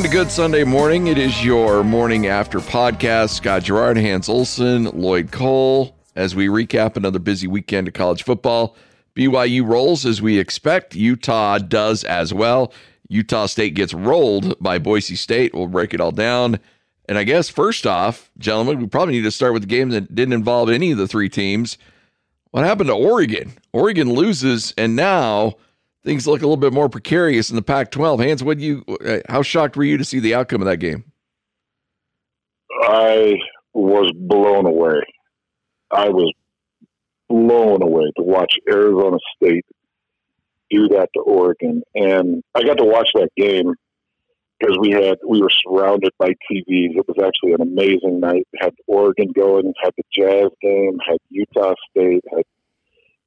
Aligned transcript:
And 0.00 0.06
a 0.06 0.12
good 0.12 0.30
Sunday 0.30 0.64
morning. 0.64 1.08
It 1.08 1.18
is 1.18 1.44
your 1.44 1.84
morning 1.84 2.26
after 2.26 2.58
podcast. 2.60 3.34
Scott 3.34 3.64
Garrard, 3.64 3.98
Hans 3.98 4.30
Olsen, 4.30 4.84
Lloyd 4.84 5.30
Cole, 5.30 5.94
as 6.16 6.34
we 6.34 6.46
recap 6.46 6.96
another 6.96 7.18
busy 7.18 7.46
weekend 7.46 7.86
of 7.86 7.92
college 7.92 8.22
football. 8.22 8.76
BYU 9.14 9.62
rolls 9.68 10.06
as 10.06 10.22
we 10.22 10.38
expect. 10.38 10.94
Utah 10.94 11.58
does 11.58 12.02
as 12.04 12.32
well. 12.32 12.72
Utah 13.10 13.44
State 13.44 13.74
gets 13.74 13.92
rolled 13.92 14.58
by 14.58 14.78
Boise 14.78 15.16
State. 15.16 15.54
We'll 15.54 15.66
break 15.66 15.92
it 15.92 16.00
all 16.00 16.12
down. 16.12 16.60
And 17.06 17.18
I 17.18 17.24
guess 17.24 17.50
first 17.50 17.86
off, 17.86 18.30
gentlemen, 18.38 18.78
we 18.78 18.86
probably 18.86 19.12
need 19.12 19.24
to 19.24 19.30
start 19.30 19.52
with 19.52 19.64
the 19.64 19.68
game 19.68 19.90
that 19.90 20.14
didn't 20.14 20.32
involve 20.32 20.70
any 20.70 20.92
of 20.92 20.96
the 20.96 21.08
three 21.08 21.28
teams. 21.28 21.76
What 22.52 22.64
happened 22.64 22.88
to 22.88 22.94
Oregon? 22.94 23.52
Oregon 23.74 24.14
loses, 24.14 24.72
and 24.78 24.96
now 24.96 25.56
things 26.04 26.26
look 26.26 26.40
a 26.40 26.44
little 26.44 26.56
bit 26.56 26.72
more 26.72 26.88
precarious 26.88 27.50
in 27.50 27.56
the 27.56 27.62
Pac-12. 27.62 28.24
Hans, 28.24 28.42
what 28.42 28.58
you? 28.58 28.84
uh, 29.04 29.18
How 29.28 29.42
shocked 29.42 29.76
were 29.76 29.84
you 29.84 29.96
to 29.98 30.04
see 30.04 30.20
the 30.20 30.34
outcome 30.34 30.62
of 30.62 30.66
that 30.66 30.78
game? 30.78 31.04
I 32.82 33.34
was 33.72 34.12
blown 34.16 34.66
away. 34.66 35.00
I 35.90 36.08
was 36.08 36.32
blown 37.28 37.82
away 37.82 38.10
to 38.16 38.22
watch 38.22 38.54
Arizona 38.68 39.18
State 39.36 39.64
do 40.70 40.88
that 40.88 41.08
to 41.14 41.20
Oregon, 41.20 41.82
and 41.94 42.42
I 42.54 42.62
got 42.62 42.78
to 42.78 42.84
watch 42.84 43.10
that 43.14 43.30
game 43.36 43.74
because 44.58 44.76
we 44.80 44.90
had 44.90 45.18
we 45.26 45.40
were 45.40 45.50
surrounded 45.50 46.12
by 46.18 46.28
TVs. 46.28 46.96
It 46.96 47.04
was 47.08 47.16
actually 47.22 47.52
an 47.54 47.60
amazing 47.60 48.20
night. 48.20 48.46
Had 48.60 48.74
Oregon 48.86 49.32
going, 49.32 49.72
had 49.82 49.92
the 49.96 50.04
Jazz 50.16 50.50
game, 50.62 50.98
had 51.06 51.18
Utah 51.28 51.74
State, 51.90 52.22
had 52.34 52.44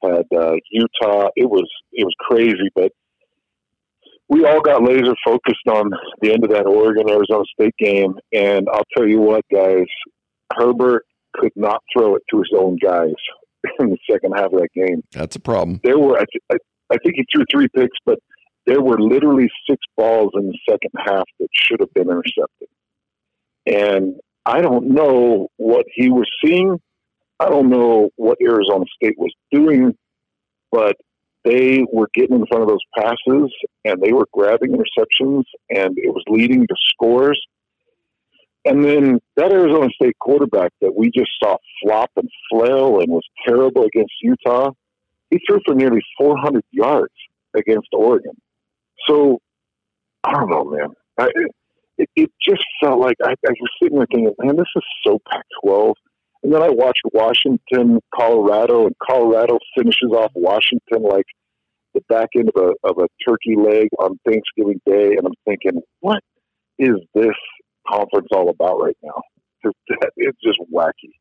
had 0.04 0.26
uh, 0.36 0.56
Utah. 0.72 1.30
It 1.36 1.50
was 1.50 1.70
it 1.92 2.04
was 2.04 2.14
crazy, 2.20 2.70
but 2.76 2.92
we 4.30 4.46
all 4.46 4.62
got 4.62 4.84
laser 4.84 5.16
focused 5.26 5.68
on 5.70 5.92
the 6.22 6.34
end 6.34 6.44
of 6.44 6.50
that 6.52 6.66
Oregon 6.66 7.10
Arizona 7.10 7.44
State 7.54 7.76
game. 7.78 8.16
And 8.34 8.68
I'll 8.72 8.86
tell 8.96 9.08
you 9.08 9.20
what, 9.20 9.44
guys, 9.52 9.86
Herbert 10.58 11.06
could 11.34 11.52
not 11.56 11.84
throw 11.96 12.16
it 12.16 12.24
to 12.32 12.38
his 12.38 12.50
own 12.58 12.78
guys 12.82 13.14
in 13.80 13.90
the 13.90 13.98
second 14.10 14.34
half 14.36 14.54
of 14.54 14.60
that 14.60 14.70
game. 14.74 15.04
That's 15.12 15.36
a 15.36 15.40
problem. 15.40 15.82
There 15.84 16.00
were, 16.00 16.16
I, 16.16 16.26
th- 16.32 16.44
I, 16.52 16.56
I 16.94 16.98
think 17.04 17.16
he 17.16 17.26
threw 17.32 17.46
three 17.52 17.68
picks, 17.76 17.98
but 18.06 18.20
there 18.66 18.82
were 18.82 19.00
literally 19.00 19.50
six 19.70 19.80
balls 19.98 20.32
in 20.36 20.48
the 20.48 20.58
second 20.70 20.92
half 20.98 21.26
that 21.40 21.50
should 21.52 21.80
have 21.82 21.94
been 21.94 22.10
intercepted. 22.10 22.70
And 23.66 24.16
I 24.46 24.62
don't 24.62 24.90
know 24.90 25.48
what 25.58 25.86
he 25.94 26.10
was 26.10 26.30
seeing. 26.44 26.80
I 27.40 27.50
don't 27.50 27.70
know 27.70 28.10
what 28.16 28.38
Arizona 28.42 28.86
State 28.96 29.18
was 29.18 29.34
doing, 29.52 29.98
but 30.72 30.96
they 31.44 31.84
were 31.92 32.10
getting 32.14 32.38
in 32.38 32.46
front 32.48 32.64
of 32.64 32.70
those 32.70 32.84
passes 32.98 33.52
and 33.84 34.02
they 34.02 34.14
were 34.14 34.28
grabbing 34.32 34.72
interceptions 34.72 35.44
and 35.70 35.98
it 35.98 36.14
was 36.14 36.24
leading 36.28 36.66
to 36.68 36.76
scores. 36.90 37.40
And 38.66 38.84
then 38.84 39.20
that 39.36 39.52
Arizona 39.52 39.90
State 39.96 40.18
quarterback 40.20 40.72
that 40.82 40.96
we 40.96 41.12
just 41.12 41.32
saw 41.44 41.58
flop 41.82 42.12
and 42.16 42.30
flail 42.50 43.00
and 43.02 43.10
was 43.10 43.24
terrible 43.46 43.84
against 43.84 44.14
Utah, 44.22 44.72
he 45.30 45.40
threw 45.46 45.60
for 45.66 45.76
nearly 45.76 46.02
400 46.18 46.64
yards 46.72 47.14
against 47.54 47.90
Oregon. 47.92 48.34
So 49.08 49.40
I 50.24 50.32
don't 50.32 50.50
know, 50.50 50.64
man. 50.64 50.90
I, 51.18 51.28
it, 51.98 52.10
it 52.16 52.32
just 52.42 52.64
felt 52.82 53.00
like 53.00 53.18
I, 53.24 53.32
I 53.32 53.36
was 53.50 53.70
sitting 53.82 53.98
there 53.98 54.08
thinking, 54.10 54.34
man, 54.40 54.56
this 54.56 54.66
is 54.76 54.84
so 55.06 55.20
Pac-12. 55.30 55.94
And 56.44 56.54
then 56.54 56.62
I 56.62 56.70
watch 56.70 56.98
Washington, 57.14 58.00
Colorado, 58.14 58.86
and 58.86 58.96
Colorado 59.02 59.60
finishes 59.78 60.12
off 60.12 60.32
Washington 60.36 61.04
like 61.04 61.26
the 61.94 62.02
back 62.10 62.30
end 62.36 62.50
of 62.56 62.62
a 62.62 62.88
of 62.88 62.98
a 62.98 63.08
turkey 63.28 63.56
leg 63.56 63.88
on 64.00 64.20
Thanksgiving 64.28 64.82
Day, 64.86 65.16
and 65.16 65.26
I'm 65.26 65.34
thinking, 65.46 65.82
what 66.02 66.22
is 66.78 66.96
this 67.14 67.36
conference 67.88 68.28
all 68.32 68.50
about 68.50 68.82
right 68.82 68.98
now? 69.02 69.22
It's 70.18 70.38
just 70.44 70.60
wacky. 70.74 71.14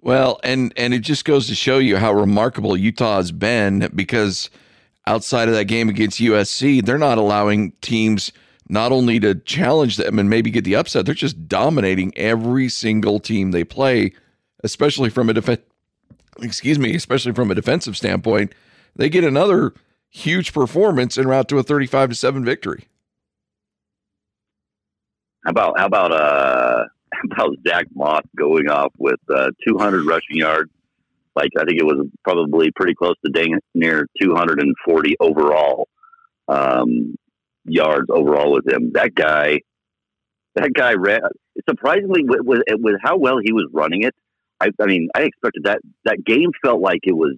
Well, 0.00 0.40
and 0.42 0.72
and 0.76 0.92
it 0.92 1.00
just 1.00 1.24
goes 1.24 1.46
to 1.46 1.54
show 1.54 1.78
you 1.78 1.96
how 1.96 2.12
remarkable 2.12 2.76
Utah 2.76 3.16
has 3.16 3.32
been 3.32 3.88
because 3.94 4.50
outside 5.06 5.48
of 5.48 5.54
that 5.54 5.64
game 5.64 5.88
against 5.88 6.20
USC, 6.20 6.84
they're 6.84 6.98
not 6.98 7.18
allowing 7.18 7.72
teams 7.80 8.32
not 8.72 8.90
only 8.90 9.20
to 9.20 9.34
challenge 9.34 9.98
them 9.98 10.18
and 10.18 10.30
maybe 10.30 10.50
get 10.50 10.64
the 10.64 10.74
upset, 10.74 11.04
they're 11.04 11.14
just 11.14 11.46
dominating 11.46 12.10
every 12.16 12.70
single 12.70 13.20
team 13.20 13.50
they 13.50 13.64
play, 13.64 14.14
especially 14.64 15.10
from 15.10 15.28
a 15.28 15.34
defense 15.34 15.60
excuse 16.40 16.78
me, 16.78 16.94
especially 16.94 17.32
from 17.32 17.50
a 17.50 17.54
defensive 17.54 17.98
standpoint. 17.98 18.54
They 18.96 19.10
get 19.10 19.24
another 19.24 19.74
huge 20.08 20.54
performance 20.54 21.18
en 21.18 21.28
route 21.28 21.48
to 21.50 21.58
a 21.58 21.62
35 21.62 22.10
to 22.10 22.14
7 22.14 22.44
victory. 22.46 22.88
How 25.44 25.50
about 25.50 25.78
how 25.78 25.86
about 25.86 26.12
uh 26.12 26.84
how 27.36 27.44
about 27.48 27.58
Zack 27.68 27.86
Moss 27.94 28.22
going 28.38 28.70
off 28.70 28.92
with 28.96 29.20
uh, 29.28 29.50
200 29.68 30.06
rushing 30.06 30.38
yards? 30.38 30.70
Like 31.36 31.50
I 31.58 31.64
think 31.64 31.78
it 31.78 31.84
was 31.84 32.06
probably 32.24 32.70
pretty 32.74 32.94
close 32.94 33.16
to 33.26 33.30
dang 33.32 33.58
near 33.74 34.06
240 34.22 35.16
overall 35.20 35.88
um, 36.48 37.16
yards 37.64 38.06
overall 38.10 38.52
with 38.52 38.68
him. 38.68 38.92
That 38.94 39.14
guy, 39.14 39.60
that 40.54 40.72
guy 40.74 40.94
ran 40.94 41.20
surprisingly 41.68 42.22
with, 42.24 42.40
with 42.42 42.62
with 42.78 42.96
how 43.02 43.16
well 43.16 43.38
he 43.42 43.52
was 43.52 43.68
running 43.72 44.02
it. 44.02 44.14
I, 44.60 44.68
I 44.80 44.86
mean, 44.86 45.08
I 45.14 45.22
expected 45.22 45.64
that 45.64 45.80
that 46.04 46.24
game 46.24 46.50
felt 46.64 46.80
like 46.80 47.00
it 47.02 47.16
was 47.16 47.36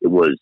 it 0.00 0.08
was 0.08 0.38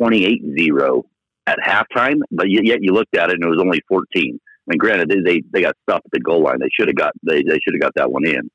28-0 0.00 1.02
at 1.46 1.58
halftime, 1.58 2.20
but 2.30 2.46
yet, 2.48 2.82
you 2.82 2.92
looked 2.92 3.16
at 3.16 3.30
it 3.30 3.34
and 3.34 3.44
it 3.44 3.48
was 3.48 3.60
only 3.60 3.80
14. 3.88 4.04
I 4.14 4.26
mean, 4.66 4.78
granted, 4.78 5.08
they 5.08 5.20
they, 5.20 5.42
they 5.52 5.60
got 5.62 5.74
stopped 5.82 6.06
at 6.06 6.12
the 6.12 6.20
goal 6.20 6.42
line. 6.42 6.58
They 6.60 6.68
should 6.72 6.88
have 6.88 6.96
got 6.96 7.12
they, 7.22 7.42
they 7.42 7.58
should 7.62 7.74
have 7.74 7.80
got 7.80 7.94
that 7.96 8.10
one 8.10 8.26
in. 8.26 8.50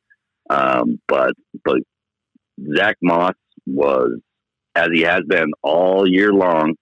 Um, 0.49 0.99
but 1.07 1.33
but 1.65 1.79
Zack 2.75 2.97
Moss 3.01 3.33
was 3.65 4.19
as 4.75 4.87
he 4.93 5.01
has 5.01 5.21
been 5.27 5.51
all 5.61 6.07
year 6.07 6.31
long 6.31 6.75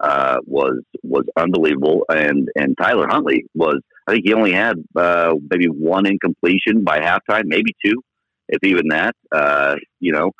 uh, 0.00 0.38
was 0.44 0.82
was 1.02 1.24
unbelievable, 1.36 2.04
and 2.08 2.48
and 2.56 2.76
Tyler 2.80 3.06
Huntley 3.08 3.46
was. 3.54 3.80
I 4.06 4.12
think 4.12 4.24
he 4.24 4.34
only 4.34 4.52
had 4.52 4.76
uh, 4.94 5.34
maybe 5.50 5.66
one 5.66 6.06
incompletion 6.06 6.84
by 6.84 7.00
halftime, 7.00 7.46
maybe 7.46 7.74
two, 7.84 8.02
if 8.48 8.62
even 8.62 8.88
that. 8.88 9.16
Uh, 9.32 9.76
you 9.98 10.12
know, 10.12 10.30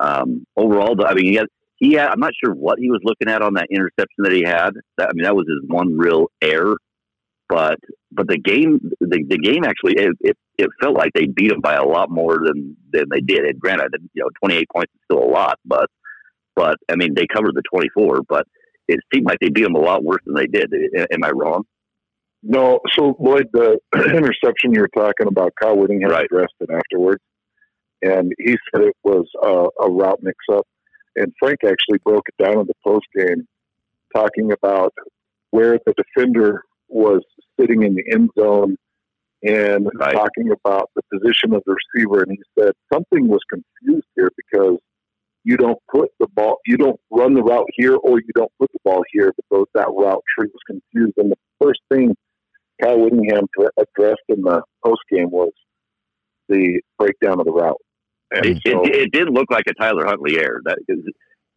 um, 0.00 0.46
overall, 0.56 0.96
I 1.06 1.12
mean, 1.12 1.26
he 1.26 1.34
had, 1.34 1.46
he 1.76 1.92
had. 1.92 2.08
I'm 2.08 2.20
not 2.20 2.32
sure 2.42 2.54
what 2.54 2.78
he 2.78 2.90
was 2.90 3.00
looking 3.04 3.28
at 3.28 3.42
on 3.42 3.54
that 3.54 3.66
interception 3.70 4.24
that 4.24 4.32
he 4.32 4.42
had. 4.42 4.70
That, 4.96 5.10
I 5.10 5.12
mean, 5.12 5.24
that 5.24 5.36
was 5.36 5.46
his 5.46 5.68
one 5.68 5.98
real 5.98 6.28
error 6.40 6.76
but 7.48 7.78
but 8.10 8.26
the 8.28 8.38
game 8.38 8.80
the, 9.00 9.24
the 9.28 9.38
game 9.38 9.64
actually 9.64 9.94
it, 9.94 10.16
it, 10.20 10.36
it 10.58 10.70
felt 10.80 10.96
like 10.96 11.12
they 11.14 11.26
beat 11.26 11.52
him 11.52 11.60
by 11.60 11.74
a 11.74 11.84
lot 11.84 12.10
more 12.10 12.38
than 12.44 12.76
than 12.92 13.04
they 13.10 13.20
did. 13.20 13.44
And 13.44 13.60
granted, 13.60 13.94
you 14.12 14.22
know, 14.22 14.30
twenty 14.40 14.56
eight 14.56 14.68
points 14.74 14.92
is 14.94 15.00
still 15.04 15.22
a 15.22 15.30
lot, 15.30 15.58
but 15.64 15.88
but 16.56 16.78
I 16.90 16.96
mean 16.96 17.14
they 17.14 17.26
covered 17.26 17.54
the 17.54 17.62
twenty 17.70 17.88
four, 17.90 18.22
but 18.28 18.46
it 18.88 19.00
seemed 19.12 19.26
like 19.26 19.38
they 19.40 19.48
beat 19.48 19.62
them 19.64 19.74
a 19.74 19.80
lot 19.80 20.04
worse 20.04 20.20
than 20.26 20.34
they 20.34 20.46
did. 20.46 20.72
Am 21.12 21.24
I 21.24 21.30
wrong? 21.30 21.64
No, 22.42 22.80
so 22.92 23.16
Lloyd, 23.18 23.48
the 23.52 23.78
interception 23.96 24.72
you 24.74 24.80
were 24.80 24.90
talking 24.94 25.26
about, 25.26 25.52
Kyle 25.60 25.76
Whittingham 25.76 26.10
Right. 26.10 26.26
addressed 26.26 26.54
it 26.60 26.68
afterwards, 26.70 27.22
and 28.02 28.32
he 28.38 28.56
said 28.70 28.82
it 28.82 28.96
was 29.02 29.26
uh, 29.42 29.68
a 29.84 29.90
route 29.90 30.20
mix-up. 30.22 30.66
And 31.16 31.32
Frank 31.38 31.60
actually 31.64 31.98
broke 32.04 32.24
it 32.28 32.42
down 32.42 32.58
in 32.58 32.66
the 32.66 32.74
post 32.84 33.06
game, 33.16 33.46
talking 34.14 34.52
about 34.52 34.92
where 35.50 35.78
the 35.86 35.94
defender 35.96 36.62
was 36.88 37.22
sitting 37.58 37.82
in 37.82 37.94
the 37.94 38.04
end 38.12 38.28
zone 38.38 38.76
and 39.42 39.88
Right. 39.94 40.14
talking 40.14 40.50
about 40.52 40.90
the 40.96 41.02
position 41.12 41.54
of 41.54 41.62
the 41.66 41.76
receiver. 41.94 42.22
And 42.22 42.32
he 42.32 42.42
said 42.58 42.72
something 42.92 43.28
was 43.28 43.40
confused 43.48 44.06
here 44.16 44.30
because 44.36 44.78
you 45.44 45.56
don't 45.56 45.78
put 45.90 46.10
the 46.18 46.26
ball, 46.34 46.58
you 46.66 46.76
don't 46.76 46.98
run 47.10 47.34
the 47.34 47.42
route 47.42 47.68
here, 47.76 47.96
or 47.96 48.18
you 48.18 48.30
don't 48.34 48.50
put 48.58 48.70
the 48.72 48.78
ball 48.84 49.02
here. 49.12 49.32
Those, 49.50 49.66
that 49.74 49.88
route 49.96 50.22
tree 50.36 50.48
was 50.52 50.62
confused. 50.66 51.14
And 51.18 51.30
the 51.30 51.36
first 51.62 51.80
thing 51.92 52.14
Kyle 52.82 52.98
Whittingham 52.98 53.46
dr- 53.56 53.72
addressed 53.78 54.22
in 54.28 54.42
the 54.42 54.62
post 54.84 55.02
game 55.12 55.30
was 55.30 55.52
the 56.48 56.80
breakdown 56.98 57.38
of 57.40 57.46
the 57.46 57.52
route. 57.52 57.80
And 58.32 58.46
It, 58.46 58.62
so, 58.66 58.84
it, 58.84 58.96
it 58.96 59.12
did 59.12 59.28
look 59.30 59.46
like 59.50 59.64
a 59.68 59.74
Tyler 59.74 60.06
Huntley 60.06 60.38
error. 60.38 60.60
That 60.64 60.78
is, 60.88 60.98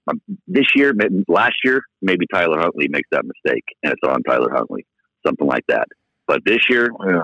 um, 0.09 0.21
this 0.47 0.65
year, 0.75 0.93
last 1.27 1.55
year, 1.63 1.81
maybe 2.01 2.25
Tyler 2.31 2.59
Huntley 2.59 2.87
makes 2.89 3.07
that 3.11 3.23
mistake, 3.25 3.63
and 3.83 3.93
it's 3.93 4.01
on 4.07 4.21
Tyler 4.23 4.51
Huntley, 4.53 4.85
something 5.25 5.47
like 5.47 5.63
that. 5.69 5.87
But 6.27 6.41
this 6.45 6.59
year, 6.69 6.89
yeah. 7.07 7.23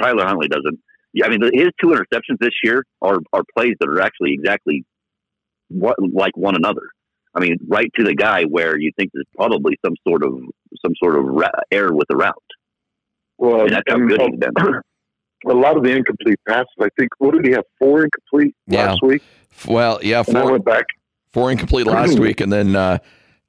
Tyler 0.00 0.24
Huntley 0.24 0.48
doesn't. 0.48 0.78
I 1.24 1.28
mean, 1.28 1.40
his 1.54 1.68
two 1.80 1.88
interceptions 1.88 2.38
this 2.40 2.54
year 2.62 2.84
are 3.00 3.18
are 3.32 3.42
plays 3.56 3.74
that 3.80 3.88
are 3.88 4.00
actually 4.00 4.34
exactly 4.34 4.84
what 5.68 5.96
like 6.12 6.36
one 6.36 6.56
another. 6.56 6.82
I 7.34 7.40
mean, 7.40 7.58
right 7.68 7.90
to 7.98 8.04
the 8.04 8.14
guy 8.14 8.44
where 8.44 8.78
you 8.78 8.90
think 8.98 9.10
there's 9.12 9.26
probably 9.36 9.76
some 9.84 9.94
sort 10.08 10.24
of 10.24 10.32
some 10.84 10.92
sort 11.02 11.16
of 11.16 11.24
ra- 11.24 11.48
error 11.70 11.92
with 11.94 12.08
the 12.08 12.16
route. 12.16 12.34
Well, 13.38 13.62
And 13.62 13.70
that's 13.70 13.82
how 13.88 13.98
good 13.98 14.20
he's 14.20 14.38
been. 14.38 14.52
a 15.46 15.52
lot 15.54 15.76
of 15.76 15.82
the 15.84 15.90
incomplete 15.90 16.38
passes. 16.48 16.66
I 16.80 16.88
think 16.98 17.10
what 17.18 17.34
did 17.34 17.46
he 17.46 17.52
have? 17.52 17.64
Four 17.78 18.04
incomplete 18.04 18.54
Yeah. 18.66 18.86
last 18.90 19.02
week. 19.02 19.22
Well, 19.68 20.00
yeah, 20.02 20.22
And 20.26 20.36
I 20.38 20.42
four, 20.42 20.52
went 20.52 20.64
back. 20.64 20.84
four 21.32 21.50
incomplete 21.50 21.86
last 21.86 22.18
week, 22.18 22.40
and 22.40 22.50
then 22.52 22.74
uh, 22.74 22.98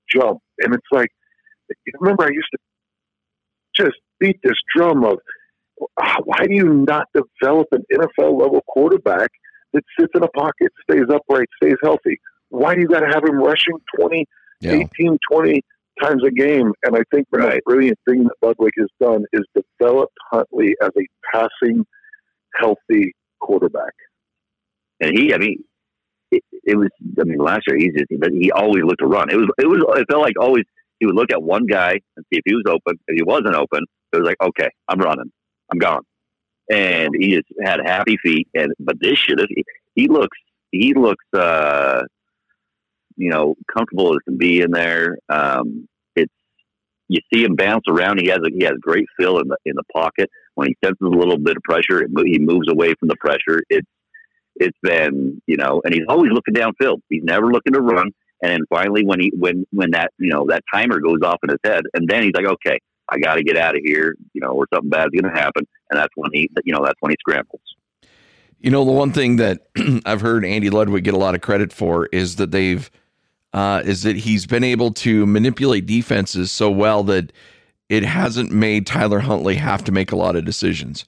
jump. 0.09 0.41
And 0.61 0.75
it's 0.75 0.87
like, 0.93 1.09
remember, 2.01 2.25
I 2.25 2.29
used 2.29 2.49
to 2.53 2.59
just 3.77 3.97
beat 4.21 4.39
this 4.43 4.57
drum 4.75 5.05
of 5.05 5.19
why 6.25 6.47
do 6.47 6.55
you 6.55 6.73
not 6.89 7.09
develop 7.15 7.67
an 7.73 7.85
NFL 7.93 8.41
level 8.41 8.63
quarterback 8.69 9.31
that 9.73 9.83
sits 9.99 10.13
in 10.15 10.23
a 10.23 10.29
pocket, 10.29 10.73
stays 10.89 11.07
upright, 11.13 11.49
stays 11.61 11.77
healthy? 11.83 12.21
Why 12.51 12.75
do 12.75 12.81
you 12.81 12.87
got 12.87 13.01
to 13.01 13.09
have 13.13 13.25
him 13.25 13.39
rushing 13.39 13.77
20, 13.99 14.27
Yeah. 14.65 14.87
18, 14.99 15.19
20 15.31 15.63
times 16.03 16.23
a 16.27 16.31
game? 16.31 16.73
And 16.85 16.97
I 16.97 17.03
think 17.13 17.27
the 17.31 17.39
most 17.39 17.61
brilliant 17.67 17.99
thing 18.09 18.25
that 18.25 18.35
Ludwig 18.43 18.73
has 18.79 18.89
done 19.01 19.25
is 19.33 19.43
developed 19.55 20.17
Huntley 20.31 20.75
as 20.83 20.91
a 20.99 21.07
passing, 21.33 21.85
healthy 22.55 23.13
quarterback. 23.41 23.93
and 25.01 25.17
he, 25.17 25.35
I 25.35 25.39
mean, 25.39 25.63
it, 26.31 26.43
it 26.65 26.77
was. 26.77 26.89
I 27.21 27.25
mean, 27.25 27.39
last 27.39 27.63
year 27.67 27.77
he 27.79 27.91
just 27.91 28.07
he 28.33 28.51
always 28.51 28.83
looked 28.85 29.01
to 29.01 29.07
run. 29.07 29.31
It 29.31 29.37
was, 29.37 29.49
it 29.59 29.67
was, 29.67 29.85
it 30.01 30.07
felt 30.11 30.23
like 30.23 30.35
always 30.41 30.65
he 30.99 31.07
would 31.07 31.15
look 31.15 31.31
at 31.31 31.43
one 31.43 31.67
guy 31.67 31.93
and 32.17 32.27
see 32.33 32.39
if 32.39 32.43
he 32.45 32.55
was 32.55 32.65
open. 32.69 32.99
If 33.09 33.17
he 33.17 33.23
wasn't 33.23 33.55
open, 33.55 33.85
it 34.13 34.17
was 34.17 34.27
like, 34.27 34.37
okay, 34.43 34.69
I'm 34.89 34.99
running, 34.99 35.31
I'm 35.73 35.79
gone, 35.79 36.03
and 36.71 37.11
he 37.19 37.35
just 37.35 37.49
had 37.63 37.81
happy 37.85 38.17
feet. 38.23 38.49
And 38.55 38.73
but 38.81 38.97
this 39.01 39.29
year, 39.29 39.37
he, 39.49 39.65
he 39.95 40.09
looks, 40.09 40.39
he 40.71 40.95
looks, 40.95 41.25
uh, 41.37 42.03
you 43.17 43.31
know, 43.31 43.55
comfortable 43.75 44.13
as 44.13 44.19
can 44.25 44.39
be 44.39 44.61
in 44.61 44.71
there. 44.71 45.19
Um, 45.29 45.89
it's 46.17 46.33
you 47.09 47.21
see 47.33 47.45
him 47.45 47.57
bounce 47.57 47.85
around. 47.89 48.21
He 48.21 48.29
has 48.29 48.39
a, 48.39 48.51
he 48.51 48.65
has 48.65 48.75
great 48.81 49.07
feel 49.17 49.39
in 49.39 49.49
the 49.49 49.57
in 49.65 49.75
the 49.77 49.85
pocket. 49.93 50.31
When 50.55 50.69
he 50.69 50.77
senses 50.85 50.99
a 51.03 51.09
little 51.09 51.39
bit 51.39 51.57
of 51.57 51.63
pressure, 51.63 52.03
it, 52.03 52.11
he 52.25 52.39
moves 52.39 52.71
away 52.71 52.95
from 52.95 53.09
the 53.09 53.17
pressure. 53.17 53.63
It's 53.69 53.89
it's 54.57 54.79
been 54.83 55.41
you 55.47 55.57
know, 55.57 55.81
and 55.85 55.93
he's 55.93 56.05
always 56.09 56.33
looking 56.33 56.55
downfield. 56.55 57.01
He's 57.09 57.25
never 57.25 57.51
looking 57.53 57.75
to 57.75 57.81
run. 57.81 58.11
And 58.43 58.53
then 58.53 58.61
finally, 58.69 59.05
when 59.05 59.21
he 59.21 59.33
when 59.37 59.65
when 59.71 59.93
that 59.93 60.13
you 60.19 60.31
know 60.31 60.47
that 60.49 60.63
timer 60.73 61.01
goes 61.01 61.21
off 61.25 61.39
in 61.43 61.51
his 61.51 61.61
head, 61.65 61.85
and 61.95 62.09
then 62.09 62.23
he's 62.23 62.33
like, 62.35 62.47
okay, 62.47 62.79
I 63.09 63.19
got 63.19 63.35
to 63.35 63.43
get 63.43 63.57
out 63.57 63.77
of 63.77 63.83
here, 63.85 64.15
you 64.33 64.41
know, 64.41 64.51
or 64.51 64.67
something 64.73 64.91
bad's 64.91 65.11
going 65.11 65.33
to 65.33 65.39
happen. 65.39 65.67
And 65.91 65.99
that's 65.99 66.13
when 66.17 66.31
he 66.33 66.51
you 66.65 66.73
know 66.73 66.85
that's 66.85 66.99
when 67.01 67.11
he 67.11 67.17
scrambles. 67.21 67.63
You 68.59 68.71
know, 68.71 68.85
the 68.85 68.93
one 68.93 69.13
thing 69.13 69.37
that 69.37 69.67
I've 70.07 70.23
heard 70.23 70.45
Andy 70.45 70.71
Ludwig 70.71 71.05
get 71.05 71.15
a 71.15 71.19
lot 71.19 71.35
of 71.35 71.43
credit 71.43 71.73
for 71.73 72.07
is 72.07 72.37
that 72.37 72.51
they've 72.51 72.91
uh, 73.55 73.83
is 73.85 74.03
that 74.03 74.17
he's 74.17 74.47
been 74.47 74.65
able 74.65 74.93
to 74.93 75.25
manipulate 75.25 75.87
defenses 75.87 76.51
so 76.51 76.71
well 76.71 77.03
that 77.05 77.33
it 77.89 78.03
hasn't 78.03 78.51
made 78.51 78.87
Tyler 78.87 79.21
Huntley 79.21 79.55
have 79.55 79.85
to 79.85 79.93
make 79.93 80.13
a 80.13 80.17
lot 80.17 80.37
of 80.37 80.45
decisions, 80.45 81.07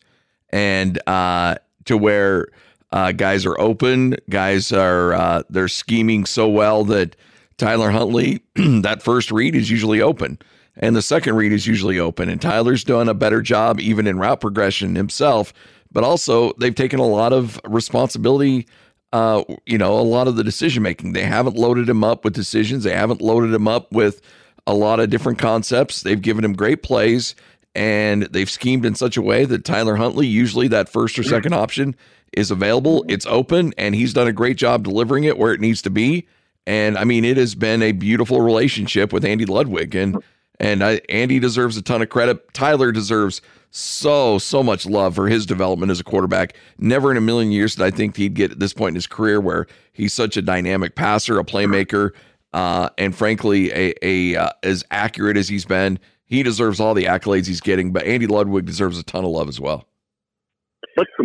and 0.50 0.98
uh, 1.08 1.56
to 1.84 1.98
where 1.98 2.48
uh, 2.92 3.12
guys 3.12 3.44
are 3.44 3.58
open, 3.60 4.16
guys 4.30 4.72
are 4.72 5.12
uh, 5.12 5.42
they're 5.50 5.68
scheming 5.68 6.24
so 6.24 6.48
well 6.48 6.84
that 6.84 7.16
Tyler 7.58 7.90
Huntley 7.90 8.40
that 8.54 9.02
first 9.02 9.30
read 9.30 9.54
is 9.54 9.70
usually 9.70 10.00
open. 10.00 10.38
And 10.78 10.94
the 10.94 11.02
second 11.02 11.36
read 11.36 11.52
is 11.52 11.66
usually 11.66 11.98
open. 11.98 12.28
And 12.28 12.40
Tyler's 12.40 12.84
done 12.84 13.08
a 13.08 13.14
better 13.14 13.40
job, 13.40 13.80
even 13.80 14.06
in 14.06 14.18
route 14.18 14.42
progression 14.42 14.94
himself. 14.94 15.54
But 15.90 16.04
also, 16.04 16.52
they've 16.58 16.74
taken 16.74 17.00
a 17.00 17.06
lot 17.06 17.32
of 17.32 17.58
responsibility, 17.64 18.66
uh, 19.12 19.44
you 19.64 19.78
know, 19.78 19.98
a 19.98 20.02
lot 20.02 20.28
of 20.28 20.36
the 20.36 20.44
decision 20.44 20.82
making. 20.82 21.12
They 21.12 21.22
haven't 21.24 21.56
loaded 21.56 21.88
him 21.88 22.04
up 22.04 22.24
with 22.24 22.34
decisions, 22.34 22.84
they 22.84 22.94
haven't 22.94 23.20
loaded 23.20 23.52
him 23.52 23.68
up 23.68 23.92
with 23.92 24.20
a 24.66 24.74
lot 24.74 25.00
of 25.00 25.10
different 25.10 25.38
concepts. 25.38 26.02
They've 26.02 26.20
given 26.20 26.44
him 26.44 26.54
great 26.54 26.82
plays, 26.82 27.34
and 27.74 28.24
they've 28.24 28.50
schemed 28.50 28.84
in 28.84 28.94
such 28.94 29.16
a 29.16 29.22
way 29.22 29.44
that 29.44 29.64
Tyler 29.64 29.96
Huntley, 29.96 30.26
usually 30.26 30.68
that 30.68 30.88
first 30.88 31.18
or 31.18 31.22
second 31.22 31.52
option, 31.52 31.94
is 32.32 32.50
available. 32.50 33.04
It's 33.08 33.26
open, 33.26 33.72
and 33.78 33.94
he's 33.94 34.12
done 34.12 34.26
a 34.26 34.32
great 34.32 34.56
job 34.56 34.82
delivering 34.84 35.24
it 35.24 35.38
where 35.38 35.52
it 35.52 35.60
needs 35.60 35.82
to 35.82 35.90
be. 35.90 36.26
And 36.66 36.98
I 36.98 37.04
mean, 37.04 37.24
it 37.24 37.36
has 37.36 37.54
been 37.54 37.82
a 37.82 37.92
beautiful 37.92 38.40
relationship 38.40 39.12
with 39.12 39.24
Andy 39.24 39.46
Ludwig, 39.46 39.94
and 39.94 40.16
and 40.60 40.82
I, 40.82 41.00
Andy 41.08 41.38
deserves 41.38 41.76
a 41.76 41.82
ton 41.82 42.02
of 42.02 42.08
credit. 42.08 42.52
Tyler 42.54 42.92
deserves 42.92 43.40
so 43.70 44.38
so 44.38 44.62
much 44.62 44.86
love 44.86 45.14
for 45.14 45.28
his 45.28 45.44
development 45.44 45.90
as 45.90 46.00
a 46.00 46.04
quarterback. 46.04 46.56
Never 46.78 47.10
in 47.10 47.16
a 47.16 47.20
million 47.20 47.52
years 47.52 47.74
did 47.74 47.84
I 47.84 47.90
think 47.90 48.16
he'd 48.16 48.34
get 48.34 48.52
at 48.52 48.58
this 48.58 48.72
point 48.72 48.90
in 48.90 48.94
his 48.94 49.06
career 49.06 49.40
where 49.40 49.66
he's 49.92 50.14
such 50.14 50.36
a 50.36 50.42
dynamic 50.42 50.94
passer, 50.94 51.38
a 51.38 51.44
playmaker, 51.44 52.12
uh, 52.52 52.88
and 52.96 53.14
frankly, 53.14 53.70
a, 53.72 53.94
a 54.02 54.36
uh, 54.36 54.50
as 54.62 54.84
accurate 54.90 55.36
as 55.36 55.48
he's 55.48 55.66
been. 55.66 55.98
He 56.24 56.42
deserves 56.42 56.80
all 56.80 56.94
the 56.94 57.04
accolades 57.04 57.46
he's 57.46 57.60
getting, 57.60 57.92
but 57.92 58.04
Andy 58.04 58.26
Ludwig 58.26 58.64
deserves 58.64 58.98
a 58.98 59.02
ton 59.04 59.24
of 59.24 59.30
love 59.30 59.48
as 59.48 59.60
well. 59.60 59.86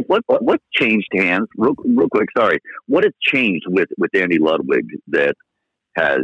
What 0.07 0.21
what 0.27 0.43
what 0.43 0.61
changed 0.73 1.07
Hans? 1.13 1.47
Real, 1.55 1.73
real 1.85 2.09
quick, 2.09 2.27
sorry. 2.37 2.59
What 2.87 3.05
has 3.05 3.13
changed 3.21 3.65
with 3.69 3.87
with 3.97 4.13
Andy 4.13 4.37
Ludwig 4.37 4.85
that 5.07 5.35
has 5.95 6.19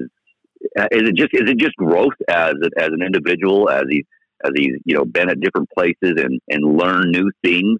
Uh, 0.78 0.88
is 0.92 1.10
it 1.10 1.16
just 1.16 1.30
is 1.34 1.50
it 1.50 1.58
just 1.58 1.76
growth 1.76 2.14
as 2.30 2.54
as 2.78 2.90
an 2.90 3.02
individual 3.02 3.70
as 3.70 3.84
he 3.90 4.06
as 4.44 4.52
he's 4.56 4.76
you 4.86 4.96
know 4.96 5.06
been 5.06 5.30
at 5.30 5.40
different 5.40 5.70
places 5.76 6.14
and 6.18 6.40
and 6.50 6.78
learn 6.78 7.12
new 7.12 7.32
things? 7.44 7.80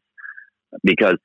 Because 0.84 1.18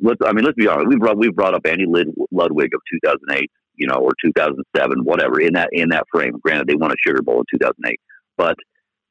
let's 0.00 0.20
I 0.24 0.32
mean 0.32 0.44
let's 0.44 0.56
be 0.56 0.68
honest 0.68 0.88
we 0.88 0.96
brought 0.96 1.18
we 1.18 1.30
brought 1.30 1.54
up 1.54 1.66
Andy 1.66 1.84
Ludwig 1.86 2.74
of 2.74 2.80
2008 2.90 3.50
you 3.76 3.86
know 3.86 3.96
or 3.96 4.12
2007 4.24 5.04
whatever 5.04 5.40
in 5.40 5.54
that 5.54 5.68
in 5.72 5.90
that 5.90 6.04
frame. 6.12 6.32
Granted 6.42 6.66
they 6.68 6.74
won 6.74 6.90
a 6.90 6.94
Sugar 7.04 7.22
Bowl 7.22 7.38
in 7.38 7.58
2008 7.58 7.98
but 8.36 8.56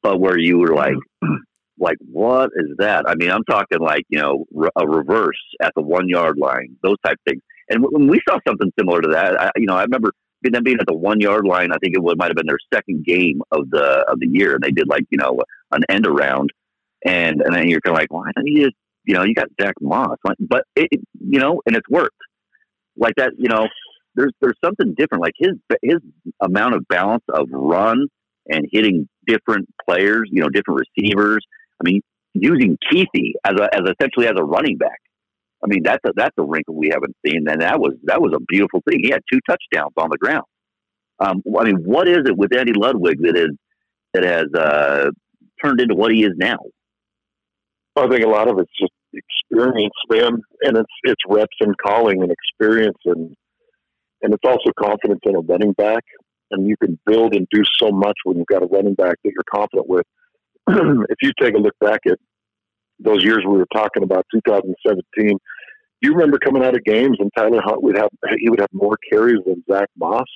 but 0.02 0.20
where 0.20 0.38
you 0.38 0.58
were 0.58 0.74
like 0.74 0.94
like 1.78 1.98
what 2.10 2.50
is 2.56 2.76
that? 2.78 3.04
I 3.06 3.14
mean 3.14 3.30
I'm 3.30 3.44
talking 3.44 3.80
like 3.80 4.04
you 4.08 4.18
know 4.18 4.44
a 4.76 4.86
reverse 4.86 5.40
at 5.60 5.72
the 5.76 5.82
one 5.82 6.08
yard 6.08 6.38
line 6.38 6.76
those 6.82 6.96
type 7.04 7.18
things. 7.26 7.42
And 7.68 7.84
when 7.90 8.06
we 8.08 8.20
saw 8.28 8.38
something 8.46 8.70
similar 8.78 9.00
to 9.00 9.08
that 9.08 9.40
I, 9.40 9.50
you 9.56 9.66
know 9.66 9.76
I 9.76 9.82
remember 9.82 10.12
them 10.52 10.64
being 10.64 10.78
at 10.80 10.86
the 10.86 10.96
one 10.96 11.20
yard 11.20 11.46
line. 11.46 11.72
I 11.72 11.76
think 11.78 11.96
it 11.96 12.02
might 12.18 12.26
have 12.28 12.36
been 12.36 12.46
their 12.46 12.58
second 12.72 13.04
game 13.04 13.40
of 13.52 13.70
the 13.70 14.04
of 14.08 14.20
the 14.20 14.28
year. 14.28 14.54
And 14.54 14.62
they 14.62 14.70
did 14.70 14.88
like 14.88 15.04
you 15.10 15.18
know 15.18 15.40
an 15.72 15.82
end 15.88 16.06
around, 16.06 16.50
and 17.04 17.40
and 17.42 17.54
then 17.54 17.68
you're 17.68 17.80
kind 17.80 17.96
of 17.96 18.00
like, 18.00 18.12
why 18.12 18.30
don't 18.34 18.46
you 18.46 18.64
just 18.64 18.76
you 19.04 19.14
know 19.14 19.22
you 19.24 19.34
got 19.34 19.48
Zack 19.60 19.74
Moss, 19.80 20.16
but 20.40 20.64
it, 20.74 20.88
it- 20.90 21.00
you 21.28 21.40
know, 21.40 21.60
and 21.66 21.76
it's 21.76 21.88
worked 21.88 22.16
like 22.96 23.14
that. 23.16 23.32
You 23.38 23.48
know, 23.48 23.68
there's 24.14 24.32
there's 24.40 24.58
something 24.64 24.94
different. 24.96 25.22
Like 25.22 25.34
his 25.36 25.52
his 25.82 25.98
amount 26.40 26.74
of 26.74 26.86
balance 26.88 27.24
of 27.28 27.48
run 27.50 28.06
and 28.48 28.66
hitting 28.70 29.08
different 29.26 29.68
players, 29.88 30.28
you 30.32 30.40
know, 30.40 30.48
different 30.48 30.80
receivers. 30.96 31.44
I 31.80 31.88
mean, 31.88 32.00
using 32.34 32.78
Kuithe 32.90 33.32
as 33.44 33.54
a 33.58 33.68
as 33.74 33.82
essentially 33.98 34.26
as 34.26 34.34
a 34.36 34.44
running 34.44 34.76
back. 34.78 34.98
I 35.64 35.68
mean, 35.68 35.82
that's 35.82 36.04
a 36.06 36.12
that's 36.14 36.34
a 36.38 36.42
wrinkle 36.42 36.74
we 36.74 36.90
haven't 36.92 37.16
seen, 37.24 37.46
and 37.48 37.62
that 37.62 37.80
was 37.80 37.94
that 38.04 38.20
was 38.20 38.32
a 38.34 38.40
beautiful 38.40 38.82
thing. 38.88 39.00
He 39.02 39.10
had 39.10 39.22
two 39.32 39.40
touchdowns 39.48 39.94
on 39.96 40.08
the 40.10 40.18
ground. 40.18 40.44
Um, 41.18 41.42
I 41.58 41.64
mean, 41.64 41.82
what 41.84 42.08
is 42.08 42.20
it 42.26 42.36
with 42.36 42.54
Andy 42.54 42.72
Ludwig 42.74 43.18
that 43.22 43.36
is 43.36 43.50
that 44.12 44.24
has 44.24 44.46
uh, 44.54 45.10
turned 45.62 45.80
into 45.80 45.94
what 45.94 46.12
he 46.12 46.24
is 46.24 46.32
now? 46.36 46.58
I 47.96 48.06
think 48.08 48.24
a 48.24 48.28
lot 48.28 48.48
of 48.48 48.58
it's 48.58 48.70
just 48.78 48.92
experience, 49.14 49.94
man, 50.10 50.42
and 50.62 50.76
it's 50.76 50.92
it's 51.04 51.22
reps 51.26 51.56
and 51.60 51.74
calling 51.78 52.22
and 52.22 52.30
experience, 52.30 52.98
and 53.06 53.34
and 54.22 54.34
it's 54.34 54.44
also 54.44 54.70
confidence 54.78 55.20
in 55.24 55.36
a 55.36 55.40
running 55.40 55.72
back. 55.72 56.04
And 56.52 56.68
you 56.68 56.76
can 56.76 56.96
build 57.06 57.34
and 57.34 57.46
do 57.50 57.62
so 57.80 57.90
much 57.90 58.14
when 58.22 58.36
you've 58.36 58.46
got 58.46 58.62
a 58.62 58.66
running 58.66 58.94
back 58.94 59.16
that 59.24 59.32
you're 59.32 59.42
confident 59.52 59.88
with. 59.88 60.06
if 60.68 61.16
you 61.20 61.32
take 61.40 61.54
a 61.54 61.58
look 61.58 61.74
back 61.80 62.00
at 62.06 62.18
those 62.98 63.22
years 63.24 63.42
we 63.46 63.58
were 63.58 63.66
talking 63.74 64.02
about, 64.02 64.26
2017, 64.32 65.38
you 66.00 66.12
remember 66.12 66.38
coming 66.38 66.64
out 66.64 66.76
of 66.76 66.84
games 66.84 67.16
and 67.20 67.30
Tyler 67.36 67.60
Hunt 67.62 67.82
would 67.82 67.96
have 67.96 68.08
he 68.38 68.50
would 68.50 68.60
have 68.60 68.68
more 68.72 68.96
carries 69.10 69.40
than 69.46 69.64
Zack 69.70 69.88
Moss, 69.96 70.26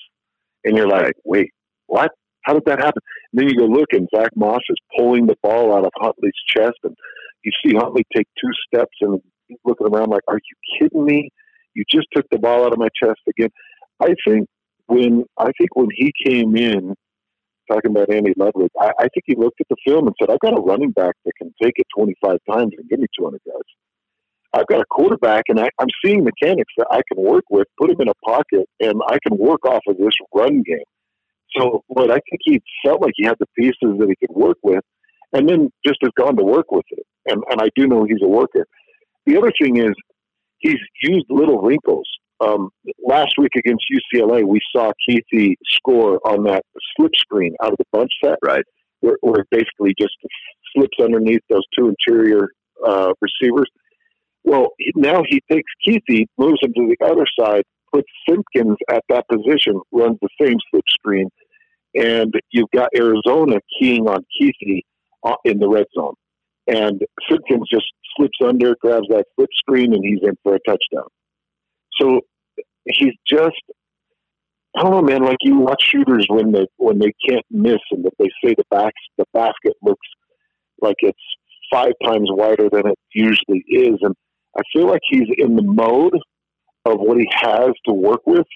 and 0.65 0.77
you're 0.77 0.89
like, 0.89 1.15
wait, 1.25 1.51
what? 1.87 2.11
How 2.43 2.55
did 2.55 2.65
that 2.67 2.79
happen? 2.79 3.03
And 3.33 3.41
then 3.41 3.49
you 3.49 3.57
go 3.57 3.67
look, 3.67 3.89
and 3.93 4.09
Zack 4.15 4.31
Moss 4.35 4.63
is 4.71 4.79
pulling 4.97 5.27
the 5.27 5.37
ball 5.43 5.77
out 5.77 5.85
of 5.85 5.93
Huntley's 5.97 6.33
chest, 6.49 6.79
and 6.83 6.97
you 7.45 7.53
see 7.65 7.75
Huntley 7.75 8.07
take 8.15 8.27
two 8.41 8.51
steps 8.67 8.97
and 9.01 9.21
he's 9.49 9.59
looking 9.65 9.87
around 9.87 10.09
like, 10.09 10.23
"Are 10.29 10.39
you 10.39 10.79
kidding 10.79 11.05
me? 11.05 11.31
You 11.75 11.85
just 11.91 12.07
took 12.15 12.27
the 12.31 12.39
ball 12.39 12.65
out 12.65 12.73
of 12.73 12.79
my 12.79 12.89
chest 13.03 13.21
again." 13.29 13.51
I 14.01 14.15
think 14.27 14.49
when 14.87 15.25
I 15.39 15.51
think 15.59 15.77
when 15.77 15.89
he 15.95 16.13
came 16.25 16.57
in, 16.57 16.95
talking 17.71 17.91
about 17.91 18.13
Andy 18.13 18.33
Ludwig, 18.37 18.71
I, 18.81 18.91
I 18.99 19.09
think 19.09 19.25
he 19.25 19.37
looked 19.37 19.61
at 19.61 19.69
the 19.71 19.77
film 19.87 20.07
and 20.07 20.17
said, 20.21 20.31
"I've 20.31 20.41
got 20.41 20.59
a 20.59 20.63
running 20.63 20.91
back 20.91 21.15
that 21.25 21.33
can 21.39 21.55
take 21.63 21.75
it 21.77 21.87
25 21.97 22.39
times 22.51 22.73
and 22.77 22.89
give 22.89 22.99
me 22.99 23.07
200 23.19 23.41
yards. 23.47 23.69
I've 24.53 24.67
got 24.67 24.81
a 24.81 24.87
quarterback, 24.91 25.45
and 25.49 25.61
I, 25.61 25.69
I'm 25.79 25.89
seeing 26.05 26.25
mechanics 26.25 26.73
that 26.77 26.89
I 26.91 27.03
can 27.11 27.23
work 27.25 27.45
with, 27.51 27.69
put 27.81 27.91
him 27.91 28.01
in 28.01 28.09
a 28.09 28.15
pocket, 28.25 28.67
and 28.81 29.01
I 29.09 29.19
can 29.27 29.39
work 29.39 29.65
off 29.65 29.83
of 29.87 29.97
this 29.99 30.15
run 30.35 30.63
game." 30.67 30.91
So, 31.57 31.83
but 31.89 32.11
I 32.11 32.21
think 32.29 32.41
he 32.43 32.61
felt 32.85 33.03
like 33.03 33.13
he 33.17 33.25
had 33.25 33.37
the 33.41 33.47
pieces 33.57 33.99
that 33.99 34.09
he 34.09 34.27
could 34.27 34.35
work 34.35 34.59
with, 34.63 34.85
and 35.33 35.49
then 35.49 35.71
just 35.85 35.99
has 36.03 36.11
gone 36.19 36.37
to 36.37 36.45
work 36.45 36.71
with 36.71 36.85
it. 36.91 37.05
And, 37.27 37.43
and 37.51 37.61
I 37.61 37.69
do 37.77 37.87
know 37.87 38.05
he's 38.05 38.23
a 38.23 38.29
worker. 38.29 38.67
The 39.27 39.37
other 39.37 39.53
thing 39.61 39.77
is 39.77 39.93
he's 40.59 40.79
used 41.03 41.27
little 41.29 41.61
wrinkles. 41.61 42.09
Um, 42.41 42.71
last 43.05 43.35
week 43.39 43.53
against 43.57 43.85
UCLA, 43.93 44.45
we 44.45 44.61
saw 44.75 44.93
Kuithe 45.09 45.55
score 45.67 46.21
on 46.27 46.45
that 46.45 46.63
slip 46.97 47.13
screen 47.17 47.55
out 47.63 47.73
of 47.73 47.79
the 47.79 47.85
bunch 47.93 48.11
set, 48.25 48.39
Right. 48.43 48.65
where, 49.01 49.19
where 49.21 49.43
it 49.43 49.49
basically 49.51 49.95
just 49.99 50.15
slips 50.75 50.99
underneath 51.03 51.43
those 51.51 51.65
two 51.77 51.89
interior 51.93 52.49
uh, 52.87 53.13
receivers. 53.21 53.69
Well, 54.45 54.69
now 54.97 55.23
he 55.29 55.43
takes 55.51 55.71
Kuithe, 55.87 56.27
moves 56.39 56.59
him 56.63 56.73
to 56.75 56.95
the 56.99 57.07
other 57.07 57.27
side, 57.39 57.63
puts 57.93 58.09
Simpkins 58.29 58.77
at 58.91 59.05
that 59.11 59.27
position, 59.29 59.81
runs 59.93 60.17
the 60.23 60.29
same 60.41 60.57
slip 60.71 60.85
screen, 60.89 61.29
and 61.95 62.33
you've 62.51 62.71
got 62.75 62.89
Arizona 62.97 63.61
keying 63.79 64.09
on 64.09 64.25
Kuithe 64.41 64.81
uh, 65.25 65.37
in 65.45 65.59
the 65.59 65.69
red 65.69 65.87
zone. 65.95 66.15
And 66.67 67.03
Simpkins 67.29 67.69
just 67.71 67.87
slips 68.17 68.39
under, 68.43 68.77
grabs 68.81 69.09
that 69.09 69.27
slip 69.35 69.51
screen, 69.59 69.93
and 69.93 70.03
he's 70.05 70.21
in 70.23 70.37
for 70.43 70.55
a 70.55 70.59
touchdown. 70.67 71.09
So 72.01 72.21
he's 72.87 73.15
just 73.27 73.61
I 74.77 74.83
don't 74.83 74.93
know, 74.93 75.03
man. 75.03 75.25
Like 75.25 75.39
you 75.43 75.59
watch 75.59 75.83
shooters 75.83 76.27
when 76.29 76.53
they 76.53 76.67
when 76.77 76.99
they 76.99 77.13
can't 77.29 77.45
miss, 77.51 77.81
and 77.91 78.05
that 78.05 78.13
they 78.19 78.29
say 78.45 78.55
the 78.57 78.65
back 78.71 78.93
the 79.19 79.25
basket 79.35 79.75
looks 79.83 80.07
like 80.81 80.97
it's 81.01 81.19
five 81.73 81.93
times 82.05 82.29
wider 82.31 82.69
than 82.71 82.87
it 82.87 82.99
usually 83.13 83.65
is, 83.69 83.99
and 84.01 84.15
I 84.57 84.63
feel 84.73 84.87
like 84.87 85.03
he's 85.09 85.29
in 85.39 85.57
the 85.57 85.63
mode 85.63 86.15
of 86.85 86.99
what 86.99 87.19
he 87.19 87.29
has 87.35 87.71
to 87.87 87.93
work 87.93 88.21
with, 88.27 88.47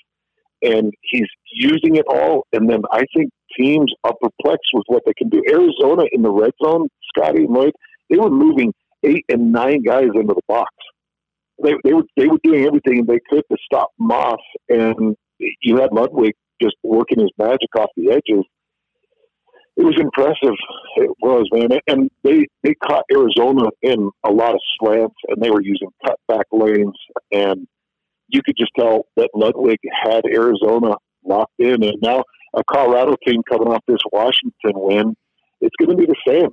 and 0.62 0.93
he's 1.02 1.28
using 1.52 1.97
it 1.97 2.07
all. 2.09 2.47
And 2.52 2.69
then 2.69 2.83
I 2.93 3.04
think 3.14 3.31
teams 3.57 3.93
are 4.04 4.14
perplexed 4.21 4.71
with 4.73 4.85
what 4.87 5.02
they 5.07 5.12
can 5.16 5.28
do. 5.28 5.43
Arizona 5.49 6.04
in 6.12 6.23
the 6.23 6.31
red 6.31 6.52
zone, 6.64 6.88
Scotty 7.14 7.47
Lloyd, 7.49 7.73
they 8.11 8.16
were 8.16 8.31
moving 8.31 8.73
eight 9.04 9.25
and 9.28 9.52
nine 9.52 9.83
guys 9.83 10.09
into 10.14 10.35
the 10.35 10.43
box. 10.49 10.71
They, 11.62 11.75
they 11.84 11.92
were 11.92 12.02
they 12.16 12.26
were 12.26 12.38
doing 12.42 12.66
everything 12.66 13.06
they 13.06 13.20
could 13.30 13.44
to 13.50 13.56
stop 13.64 13.90
Moss, 13.99 14.40
and 14.68 15.16
you 15.38 15.76
had 15.76 15.92
Ludwig 15.92 16.34
just 16.62 16.76
working 16.82 17.20
his 17.20 17.30
magic 17.38 17.68
off 17.76 17.90
the 17.96 18.11
edges. 18.11 18.44
It 19.76 19.82
was 19.82 19.99
impressive. 19.99 20.56
It 20.96 21.11
was, 21.20 21.49
man. 21.52 21.80
And 21.88 22.08
they, 22.23 22.46
they 22.62 22.75
caught 22.75 23.04
Arizona 23.12 23.70
in 23.82 24.08
a 24.25 24.30
lot 24.30 24.54
of 24.54 24.61
slants, 24.78 25.16
and 25.28 25.42
they 25.42 25.50
were 25.50 25.62
using 25.62 25.88
cutback 26.06 26.44
lanes. 26.52 26.96
And 27.32 27.66
you 28.28 28.40
could 28.44 28.56
just 28.56 28.70
tell 28.78 29.06
that 29.16 29.30
Ludwig 29.34 29.78
had 30.04 30.25
Arizona 30.26 30.94
locked 31.25 31.58
in. 31.58 31.82
And 31.82 31.99
now 32.00 32.23
a 32.54 32.62
Colorado 32.70 33.16
team 33.26 33.42
coming 33.50 33.68
off 33.68 33.82
this 33.88 33.99
Washington 34.12 34.75
win, 34.75 35.16
it's 35.61 35.75
going 35.76 35.90
to 35.90 35.96
be 35.96 36.06
the 36.06 36.16
same. 36.26 36.50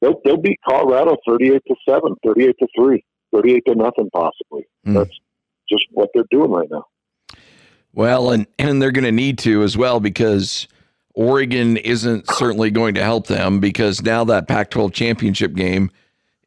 They'll, 0.00 0.20
they'll 0.24 0.40
beat 0.40 0.58
Colorado 0.68 1.16
38 1.28 1.62
to 1.68 1.74
7, 1.88 2.16
38 2.26 2.54
to 2.58 2.66
3, 2.76 3.04
38 3.34 3.64
to 3.66 3.74
nothing, 3.74 4.10
possibly. 4.12 4.66
Hmm. 4.84 4.94
That's 4.94 5.20
just 5.68 5.84
what 5.92 6.10
they're 6.14 6.24
doing 6.30 6.50
right 6.50 6.68
now. 6.70 6.86
Well, 7.92 8.30
and 8.30 8.46
and 8.58 8.80
they're 8.80 8.92
going 8.92 9.04
to 9.04 9.12
need 9.12 9.38
to 9.40 9.62
as 9.62 9.76
well 9.76 9.98
because 9.98 10.68
Oregon 11.14 11.76
isn't 11.76 12.28
certainly 12.30 12.70
going 12.70 12.94
to 12.94 13.02
help 13.02 13.26
them 13.26 13.58
because 13.58 14.02
now 14.02 14.24
that 14.24 14.46
Pac-12 14.46 14.92
championship 14.92 15.54
game 15.54 15.90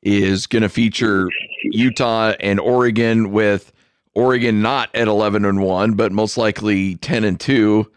is 0.01 0.47
going 0.47 0.61
to 0.61 0.69
feature 0.69 1.29
Utah 1.63 2.33
and 2.39 2.59
Oregon 2.59 3.31
with 3.31 3.73
Oregon 4.15 4.61
not 4.61 4.93
at 4.95 5.07
11 5.07 5.43
and 5.43 5.61
1 5.61 5.93
but 5.93 6.11
most 6.11 6.37
likely 6.37 6.95
10 6.95 7.23
and 7.23 7.39
2 7.39 7.89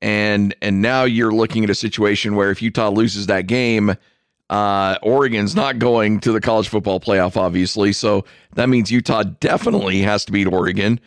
and 0.00 0.54
and 0.60 0.82
now 0.82 1.04
you're 1.04 1.32
looking 1.32 1.64
at 1.64 1.70
a 1.70 1.74
situation 1.74 2.34
where 2.34 2.50
if 2.50 2.60
Utah 2.60 2.90
loses 2.90 3.26
that 3.26 3.46
game 3.46 3.94
uh, 4.52 4.98
Oregon's 5.02 5.56
not 5.56 5.78
going 5.78 6.20
to 6.20 6.30
the 6.30 6.40
college 6.40 6.68
football 6.68 7.00
playoff 7.00 7.38
obviously. 7.38 7.92
So 7.94 8.26
that 8.54 8.68
means 8.68 8.92
Utah 8.92 9.22
definitely 9.22 10.02
has 10.02 10.26
to 10.26 10.32
beat 10.32 10.46
Oregon 10.46 11.00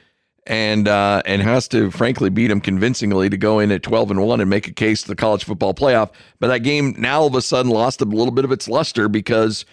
and 0.47 0.87
uh, 0.87 1.21
and 1.27 1.43
has 1.43 1.67
to 1.67 1.91
frankly 1.91 2.31
beat 2.31 2.47
them 2.47 2.59
convincingly 2.59 3.29
to 3.29 3.37
go 3.37 3.59
in 3.59 3.71
at 3.71 3.83
12 3.83 4.11
and 4.11 4.25
1 4.25 4.41
and 4.41 4.49
make 4.49 4.67
a 4.67 4.73
case 4.73 5.03
to 5.03 5.09
the 5.09 5.15
college 5.15 5.43
football 5.43 5.75
playoff. 5.75 6.09
But 6.39 6.47
that 6.47 6.59
game 6.59 6.95
now 6.97 7.21
all 7.21 7.27
of 7.27 7.35
a 7.35 7.41
sudden 7.41 7.71
lost 7.71 8.01
a 8.01 8.05
little 8.05 8.31
bit 8.31 8.45
of 8.45 8.51
its 8.51 8.67
luster 8.67 9.07
because 9.07 9.63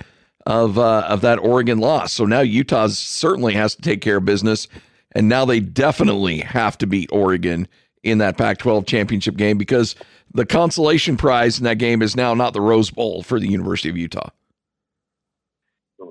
of 0.44 0.78
uh, 0.78 1.06
of 1.08 1.22
that 1.22 1.38
Oregon 1.38 1.78
loss. 1.78 2.12
So 2.12 2.26
now 2.26 2.40
Utah 2.40 2.88
certainly 2.88 3.54
has 3.54 3.74
to 3.74 3.80
take 3.80 4.02
care 4.02 4.18
of 4.18 4.26
business. 4.26 4.68
And 5.14 5.28
now 5.28 5.46
they 5.46 5.60
definitely 5.60 6.40
have 6.40 6.76
to 6.78 6.86
beat 6.86 7.10
Oregon 7.10 7.68
in 8.02 8.18
that 8.18 8.36
Pac-12 8.36 8.86
championship 8.86 9.36
game 9.36 9.56
because 9.58 9.94
the 10.34 10.46
consolation 10.46 11.16
prize 11.16 11.58
in 11.58 11.64
that 11.64 11.78
game 11.78 12.02
is 12.02 12.16
now 12.16 12.34
not 12.34 12.52
the 12.52 12.60
Rose 12.60 12.90
Bowl 12.90 13.22
for 13.22 13.38
the 13.38 13.48
University 13.48 13.88
of 13.88 13.96
Utah 13.96 14.30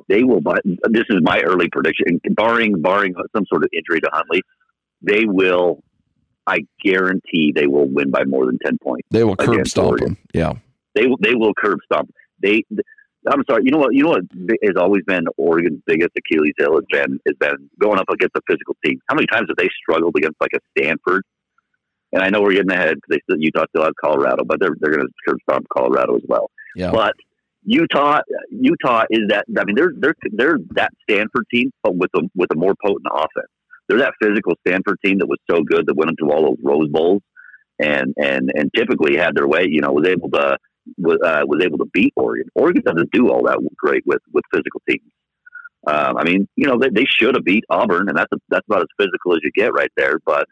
They 0.08 0.24
will. 0.24 0.42
But 0.42 0.62
this 0.64 1.06
is 1.10 1.20
my 1.22 1.42
early 1.42 1.70
prediction, 1.70 2.20
barring 2.32 2.82
barring 2.82 3.14
some 3.36 3.46
sort 3.48 3.64
of 3.64 3.70
injury 3.74 4.02
to 4.02 4.10
Huntley, 4.12 4.42
they 5.02 5.26
will. 5.26 5.84
I 6.48 6.62
guarantee 6.84 7.52
they 7.54 7.68
will 7.68 7.88
win 7.88 8.10
by 8.10 8.24
more 8.26 8.48
than 8.48 8.58
ten 8.66 8.78
points. 8.82 9.08
they 9.12 9.24
will 9.24 9.36
curb 9.36 9.68
stomp 9.68 9.90
Oregon. 9.90 10.08
them 10.08 10.18
yeah 10.34 10.54
They 10.96 11.06
will. 11.06 11.18
They 11.22 11.36
will 11.36 11.54
curb 11.54 11.80
stomp. 11.86 12.12
They. 12.42 12.64
I'm 13.32 13.44
sorry. 13.48 13.62
You 13.64 13.72
know 13.72 13.78
what? 13.78 13.94
You 13.94 14.04
know 14.04 14.10
what 14.10 14.24
has 14.64 14.76
always 14.76 15.04
been 15.06 15.26
Oregon's 15.38 15.82
biggest 15.86 16.10
Achilles 16.18 16.54
heel 16.58 16.74
has 16.74 16.86
been 16.92 17.20
has 17.28 17.36
been 17.40 17.70
going 17.80 18.00
up 18.00 18.10
against 18.10 18.36
a 18.36 18.42
physical 18.50 18.76
team. 18.84 19.00
How 19.08 19.16
many 19.16 19.28
times 19.28 19.48
have 19.50 19.58
they 19.58 19.70
struggled 19.82 20.16
against 20.18 20.38
like 20.42 20.52
a 20.56 20.60
Stanford? 20.78 21.24
And 22.14 22.22
I 22.22 22.30
know 22.30 22.42
we're 22.42 22.54
getting 22.54 22.72
ahead 22.72 22.96
because 22.96 23.10
they 23.10 23.20
still 23.24 23.42
Utah 23.42 23.66
still 23.70 23.84
has 23.84 23.94
Colorado, 24.04 24.44
but 24.44 24.60
they're 24.60 24.76
they're 24.80 24.92
going 24.92 25.08
to 25.08 25.14
curb 25.28 25.38
stomp 25.50 25.68
Colorado 25.76 26.16
as 26.16 26.24
well. 26.28 26.52
yeah 26.76 26.92
But 26.92 27.14
Utah, 27.64 28.22
Utah 28.50 29.04
is 29.10 29.22
that. 29.30 29.46
I 29.58 29.64
mean, 29.66 29.76
they're 29.76 29.94
they're 29.98 30.16
they're 30.32 30.58
that 30.72 30.92
Stanford 31.04 31.46
team, 31.54 31.72
but 31.84 31.96
with 31.96 32.10
a 32.16 32.22
with 32.36 32.50
a 32.52 32.58
more 32.58 32.74
potent 32.84 33.08
offense. 33.14 33.48
They're 33.88 34.00
that 34.00 34.14
physical 34.22 34.54
Stanford 34.66 34.98
team 35.04 35.20
that 35.20 35.28
was 35.28 35.40
so 35.50 35.62
good 35.62 35.86
that 35.88 35.96
went 35.96 36.12
into 36.12 36.32
all 36.32 36.44
those 36.44 36.58
Rose 36.64 36.88
Bowls, 36.90 37.22
and 37.80 38.14
and 38.18 38.52
and 38.56 38.72
typically 38.76 39.16
had 39.18 39.36
their 39.36 39.48
way. 39.48 39.66
You 39.68 39.82
know, 39.82 39.92
was 39.92 40.08
able 40.08 40.30
to 40.32 40.58
was, 40.98 41.18
uh, 41.24 41.42
was 41.46 41.64
able 41.64 41.78
to 41.80 41.86
beat 41.94 42.14
Oregon. 42.16 42.50
Oregon 42.56 42.82
doesn't 42.84 43.12
do 43.12 43.30
all 43.30 43.44
that 43.44 43.60
great 43.78 44.04
with 44.08 44.22
with 44.34 44.44
physical 44.52 44.82
teams. 44.90 45.12
Um, 45.88 46.18
I 46.18 46.24
mean, 46.24 46.48
you 46.56 46.68
know, 46.68 46.78
they, 46.80 46.90
they 46.90 47.06
should 47.06 47.36
have 47.36 47.44
beat 47.44 47.64
Auburn, 47.70 48.08
and 48.08 48.18
that's 48.18 48.32
a, 48.34 48.38
that's 48.50 48.66
about 48.70 48.82
as 48.82 48.88
physical 48.98 49.34
as 49.34 49.40
you 49.44 49.52
get 49.54 49.74
right 49.74 49.92
there. 49.98 50.20
But 50.26 50.48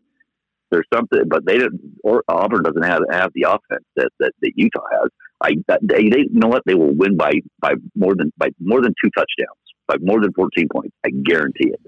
there's 0.71 0.87
something, 0.93 1.21
but 1.27 1.45
they 1.45 1.57
didn't. 1.57 1.81
Or 2.03 2.23
Auburn 2.27 2.63
doesn't 2.63 2.83
have 2.83 3.01
have 3.11 3.31
the 3.33 3.43
offense 3.43 3.85
that 3.95 4.09
that, 4.19 4.31
that 4.41 4.51
Utah 4.55 4.85
has. 4.91 5.09
I 5.41 5.51
they, 5.81 6.09
they 6.09 6.19
you 6.19 6.39
know 6.39 6.47
what 6.47 6.63
they 6.65 6.75
will 6.75 6.93
win 6.95 7.17
by 7.17 7.33
by 7.59 7.73
more 7.95 8.15
than 8.15 8.31
by 8.37 8.49
more 8.59 8.81
than 8.81 8.93
two 9.03 9.09
touchdowns 9.15 9.57
by 9.87 9.95
more 10.01 10.21
than 10.21 10.31
14 10.33 10.67
points. 10.71 10.95
I 11.05 11.09
guarantee 11.09 11.69
it. 11.69 11.81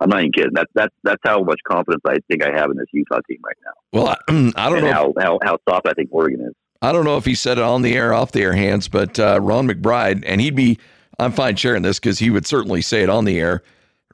I'm 0.00 0.10
not 0.10 0.20
even 0.20 0.32
kidding. 0.32 0.52
That's 0.54 0.70
that's 0.74 0.94
that's 1.02 1.22
how 1.24 1.42
much 1.42 1.60
confidence 1.66 2.02
I 2.06 2.18
think 2.28 2.42
I 2.42 2.50
have 2.54 2.70
in 2.70 2.76
this 2.76 2.86
Utah 2.92 3.20
team 3.28 3.38
right 3.44 3.56
now, 3.64 3.72
well 3.92 4.08
I, 4.08 4.16
I 4.56 4.68
don't 4.68 4.78
and 4.78 4.86
know 4.86 4.92
how, 4.92 5.14
how 5.18 5.38
how 5.42 5.58
soft 5.68 5.86
I 5.88 5.92
think 5.92 6.08
Oregon 6.12 6.40
is. 6.42 6.54
I 6.80 6.92
don't 6.92 7.04
know 7.04 7.16
if 7.16 7.24
he 7.24 7.34
said 7.34 7.58
it 7.58 7.64
on 7.64 7.82
the 7.82 7.94
air, 7.94 8.14
off 8.14 8.32
the 8.32 8.42
air 8.42 8.54
Hans, 8.54 8.86
but 8.86 9.18
uh, 9.18 9.40
Ron 9.42 9.68
McBride, 9.68 10.22
and 10.24 10.40
he'd 10.40 10.54
be, 10.54 10.78
I'm 11.18 11.32
fine 11.32 11.56
sharing 11.56 11.82
this 11.82 11.98
because 11.98 12.20
he 12.20 12.30
would 12.30 12.46
certainly 12.46 12.82
say 12.82 13.02
it 13.02 13.10
on 13.10 13.24
the 13.24 13.40
air. 13.40 13.64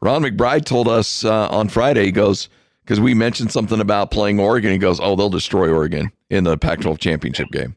Ron 0.01 0.23
McBride 0.23 0.65
told 0.65 0.89
us 0.89 1.27
uh, 1.27 1.49
on 1.49 1.69
Friday, 1.69 2.07
he 2.07 2.13
goes, 2.13 2.49
because 2.85 3.01
we 3.01 3.15
mentioned 3.15 3.51
something 3.51 3.81
about 3.81 4.11
playing 4.11 4.39
Oregon. 4.39 4.71
He 4.71 4.79
goes, 4.79 5.01
oh, 5.01 5.17
they'll 5.17 5.31
destroy 5.31 5.71
Oregon 5.71 6.11
in 6.31 6.45
the 6.45 6.57
Pac 6.59 6.81
12 6.81 6.99
championship 6.99 7.49
game. 7.51 7.77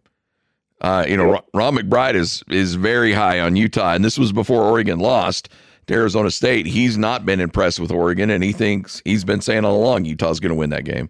Uh, 0.81 1.05
you 1.07 1.17
know, 1.17 1.41
Ron 1.53 1.75
McBride 1.75 2.13
is 2.13 2.43
is 2.49 2.75
very 2.75 3.11
high 3.13 3.39
on 3.39 3.55
Utah, 3.55 3.93
and 3.93 4.05
this 4.05 4.17
was 4.19 4.31
before 4.31 4.61
Oregon 4.63 4.99
lost 4.99 5.49
to 5.87 5.93
Arizona 5.95 6.29
State. 6.29 6.67
He's 6.67 6.97
not 6.97 7.25
been 7.25 7.39
impressed 7.39 7.79
with 7.79 7.91
Oregon, 7.91 8.29
and 8.29 8.43
he 8.43 8.51
thinks 8.51 9.01
he's 9.03 9.23
been 9.23 9.41
saying 9.41 9.65
all 9.65 9.75
along 9.75 10.05
Utah's 10.05 10.39
going 10.39 10.51
to 10.51 10.55
win 10.55 10.69
that 10.69 10.85
game. 10.85 11.09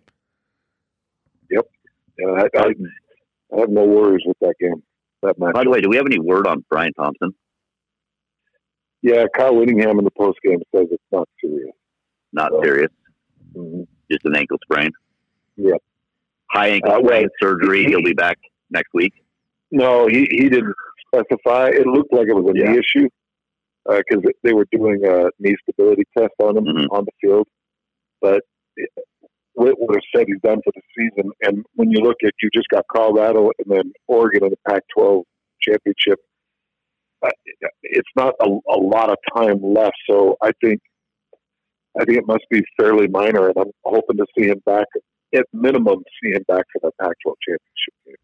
And 2.20 2.42
I, 2.42 2.46
I, 2.58 2.66
I 3.56 3.60
have 3.60 3.70
no 3.70 3.86
worries 3.86 4.24
with 4.26 4.38
that 4.42 4.56
game. 4.60 4.82
That 5.22 5.38
match. 5.38 5.54
By 5.54 5.64
the 5.64 5.70
way, 5.70 5.82
do 5.82 5.90
we 5.90 5.98
have 5.98 6.08
any 6.08 6.18
word 6.18 6.48
on 6.48 6.66
Bryan 6.68 6.94
Thompson? 6.94 7.32
Yeah, 9.04 9.26
Kyle 9.36 9.56
Whittingham 9.56 10.00
in 10.00 10.04
the 10.06 10.12
post 10.18 10.40
game 10.44 10.60
says 10.76 10.88
it's 10.90 11.04
not 11.12 11.30
serious. 11.40 11.76
Not 12.34 12.52
Oh. 12.54 12.64
serious. 12.64 12.90
Just 14.12 14.26
an 14.26 14.36
ankle 14.36 14.58
sprain. 14.64 14.92
Yeah. 15.56 15.76
High 16.52 16.70
ankle 16.70 16.92
Uh, 16.94 17.00
sprain 17.04 17.28
surgery. 17.42 17.86
He'll 17.86 18.04
be 18.04 18.14
back 18.14 18.38
next 18.70 18.90
week. 18.94 19.14
No, 19.72 20.08
he, 20.08 20.28
he 20.32 20.50
didn't 20.50 20.74
specify. 21.08 21.70
It 21.70 21.86
looked 21.88 22.14
like 22.14 22.28
it 22.28 22.34
was 22.34 22.46
a 22.56 22.58
Yeah. 22.58 22.72
knee 22.72 22.80
issue 22.80 23.10
because 23.86 24.24
they 24.44 24.54
were 24.54 24.68
doing 24.72 25.06
a 25.06 25.30
knee 25.40 25.56
stability 25.64 26.04
test 26.18 26.34
on 26.40 26.58
him 26.58 26.66
Mhm. 26.66 26.88
on 26.92 27.06
the 27.06 27.12
field. 27.22 27.48
But 28.22 28.44
Whit 29.56 29.76
would 29.80 29.96
have 29.96 30.04
said 30.16 30.28
he's 30.28 30.40
done 30.42 30.62
for 30.64 30.72
the 30.76 30.82
season. 30.96 31.32
And 31.42 31.66
when 31.74 31.90
you 31.90 32.00
look 32.00 32.18
at, 32.24 32.32
you 32.42 32.50
just 32.54 32.68
got 32.70 32.86
Colorado 32.94 33.52
and 33.58 33.76
then 33.76 33.92
Oregon 34.08 34.44
in 34.46 34.50
the 34.52 34.58
Pac-12 34.70 35.24
championship. 35.62 36.20
Uh, 37.24 37.30
It's 37.82 38.10
not 38.16 38.36
a, 38.40 38.46
a 38.46 38.78
lot 38.78 39.10
of 39.10 39.18
time 39.36 39.60
left, 39.64 39.96
so 40.08 40.38
I 40.44 40.52
think 40.64 40.80
I 42.00 42.06
think 42.06 42.18
it 42.18 42.28
must 42.28 42.46
be 42.50 42.64
fairly 42.80 43.08
minor, 43.08 43.48
and 43.50 43.58
I'm 43.58 43.72
hoping 43.84 44.18
to 44.18 44.26
see 44.38 44.48
him 44.48 44.62
back 44.66 44.88
at 45.34 45.46
minimum. 45.54 46.04
See 46.24 46.32
him 46.32 46.44
back 46.48 46.66
for 46.72 46.80
the 46.82 46.92
Pac-12 47.00 47.34
championship 47.48 47.94
game. 48.06 48.16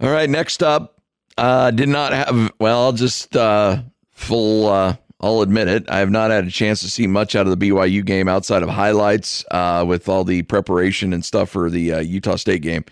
All 0.00 0.10
right, 0.10 0.30
next 0.30 0.62
up, 0.62 1.00
uh, 1.36 1.70
did 1.72 1.88
not 1.88 2.12
have. 2.12 2.52
Well, 2.60 2.82
I'll 2.82 2.92
just 2.92 3.36
uh, 3.36 3.82
full. 4.12 4.68
Uh, 4.68 4.96
I'll 5.20 5.42
admit 5.42 5.66
it. 5.66 5.90
I 5.90 5.98
have 5.98 6.10
not 6.10 6.30
had 6.30 6.46
a 6.46 6.50
chance 6.50 6.80
to 6.82 6.90
see 6.90 7.08
much 7.08 7.34
out 7.34 7.48
of 7.48 7.58
the 7.58 7.70
BYU 7.70 8.04
game 8.04 8.28
outside 8.28 8.62
of 8.62 8.68
highlights 8.68 9.44
uh, 9.50 9.84
with 9.86 10.08
all 10.08 10.22
the 10.22 10.42
preparation 10.42 11.12
and 11.12 11.24
stuff 11.24 11.50
for 11.50 11.68
the 11.68 11.94
uh, 11.94 11.98
Utah 11.98 12.36
State 12.36 12.62
game. 12.62 12.84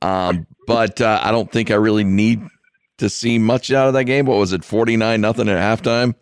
Um, 0.00 0.46
but 0.68 1.00
uh, 1.00 1.18
I 1.22 1.32
don't 1.32 1.50
think 1.50 1.72
I 1.72 1.74
really 1.74 2.04
need 2.04 2.40
to 2.98 3.08
see 3.08 3.40
much 3.40 3.72
out 3.72 3.88
of 3.88 3.94
that 3.94 4.04
game. 4.04 4.26
What 4.26 4.38
was 4.38 4.52
it, 4.52 4.64
forty 4.64 4.96
nine 4.96 5.20
nothing 5.20 5.48
at 5.48 5.58
halftime? 5.58 6.14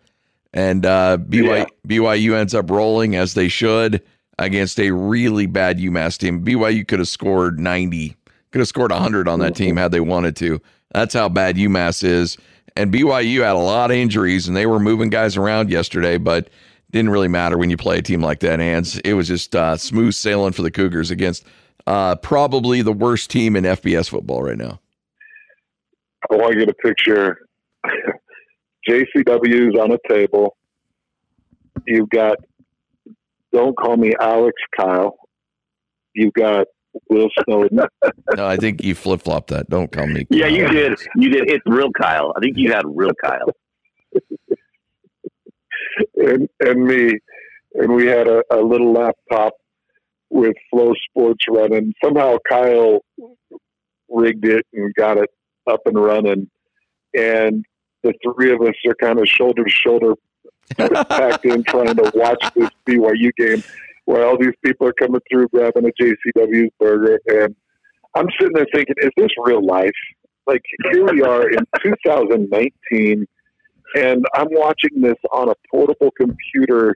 And 0.53 0.85
uh, 0.85 1.17
BYU, 1.19 1.65
BYU 1.87 2.35
ends 2.35 2.53
up 2.53 2.69
rolling 2.69 3.15
as 3.15 3.33
they 3.33 3.47
should 3.47 4.03
against 4.37 4.79
a 4.79 4.91
really 4.91 5.45
bad 5.45 5.79
UMass 5.79 6.17
team. 6.17 6.45
BYU 6.45 6.87
could 6.87 6.99
have 6.99 7.07
scored 7.07 7.59
ninety 7.59 8.15
could 8.53 8.59
have 8.59 8.67
scored 8.67 8.91
100 8.91 9.27
on 9.27 9.39
that 9.39 9.55
team 9.55 9.75
had 9.75 9.91
they 9.91 9.99
wanted 9.99 10.35
to. 10.35 10.61
That's 10.93 11.15
how 11.15 11.27
bad 11.27 11.55
UMass 11.55 12.03
is. 12.03 12.37
And 12.75 12.93
BYU 12.93 13.41
had 13.43 13.55
a 13.55 13.59
lot 13.59 13.89
of 13.89 13.97
injuries 13.97 14.47
and 14.47 14.55
they 14.55 14.67
were 14.67 14.79
moving 14.79 15.09
guys 15.09 15.35
around 15.35 15.71
yesterday, 15.71 16.17
but 16.17 16.49
didn't 16.91 17.09
really 17.09 17.27
matter 17.27 17.57
when 17.57 17.71
you 17.71 17.77
play 17.77 17.97
a 17.97 18.01
team 18.03 18.21
like 18.21 18.41
that, 18.41 18.59
Hans. 18.59 18.99
It 18.99 19.13
was 19.13 19.27
just 19.27 19.55
uh, 19.55 19.75
smooth 19.75 20.13
sailing 20.13 20.53
for 20.53 20.61
the 20.61 20.69
Cougars 20.69 21.09
against 21.09 21.45
uh, 21.87 22.15
probably 22.17 22.83
the 22.83 22.93
worst 22.93 23.31
team 23.31 23.55
in 23.55 23.63
FBS 23.63 24.07
football 24.07 24.43
right 24.43 24.57
now. 24.57 24.79
I 26.31 26.35
want 26.35 26.53
to 26.53 26.59
get 26.59 26.69
a 26.69 26.75
picture. 26.75 27.39
JCW's 28.87 29.79
on 29.79 29.91
a 29.91 29.97
table. 30.07 30.57
You've 31.87 32.09
got 32.09 32.37
Don't 33.51 33.75
Call 33.77 33.97
Me 33.97 34.13
Alex 34.19 34.55
Kyle. 34.77 35.17
You've 36.13 36.33
got 36.33 36.67
Will 37.09 37.29
Snowden. 37.43 37.81
No, 38.35 38.47
I 38.47 38.57
think 38.57 38.83
you 38.83 38.95
flip 38.95 39.21
flopped 39.21 39.49
that. 39.49 39.69
Don't 39.69 39.91
call 39.91 40.07
me. 40.07 40.25
Yeah, 40.29 40.47
you 40.47 40.67
did. 40.67 40.97
You 41.15 41.29
did. 41.29 41.51
It's 41.51 41.63
real 41.67 41.91
Kyle. 41.91 42.33
I 42.35 42.39
think 42.39 42.57
you 42.57 42.71
had 42.71 42.83
real 42.85 43.11
Kyle. 43.23 43.51
and, 46.15 46.49
and 46.59 46.83
me. 46.83 47.19
And 47.75 47.93
we 47.93 48.07
had 48.07 48.27
a, 48.27 48.43
a 48.51 48.57
little 48.57 48.91
laptop 48.91 49.53
with 50.29 50.55
Flow 50.71 50.93
Sports 51.09 51.45
running. 51.47 51.93
Somehow 52.03 52.37
Kyle 52.49 53.01
rigged 54.09 54.45
it 54.45 54.65
and 54.73 54.93
got 54.95 55.17
it 55.17 55.29
up 55.67 55.81
and 55.85 55.95
running. 55.97 56.49
And 57.15 57.63
the 58.03 58.13
three 58.23 58.51
of 58.51 58.61
us 58.61 58.75
are 58.87 58.95
kind 58.95 59.19
of 59.19 59.27
shoulder 59.27 59.63
to 59.63 59.69
shoulder 59.69 60.13
packed 60.77 61.45
in 61.45 61.63
trying 61.63 61.95
to 61.95 62.11
watch 62.15 62.43
this 62.55 62.69
BYU 62.87 63.31
game 63.37 63.63
where 64.05 64.25
all 64.25 64.37
these 64.37 64.53
people 64.63 64.87
are 64.87 64.93
coming 64.93 65.21
through 65.31 65.47
grabbing 65.49 65.85
a 65.85 66.03
JCW's 66.03 66.71
burger. 66.79 67.19
And 67.27 67.55
I'm 68.15 68.27
sitting 68.39 68.53
there 68.53 68.67
thinking, 68.73 68.95
is 68.97 69.11
this 69.17 69.29
real 69.43 69.65
life? 69.65 69.91
Like, 70.45 70.61
here 70.91 71.05
we 71.05 71.21
are 71.21 71.49
in 71.49 71.65
2019, 71.83 73.25
and 73.95 74.25
I'm 74.35 74.47
watching 74.51 75.01
this 75.01 75.15
on 75.31 75.49
a 75.49 75.53
portable 75.71 76.11
computer, 76.19 76.95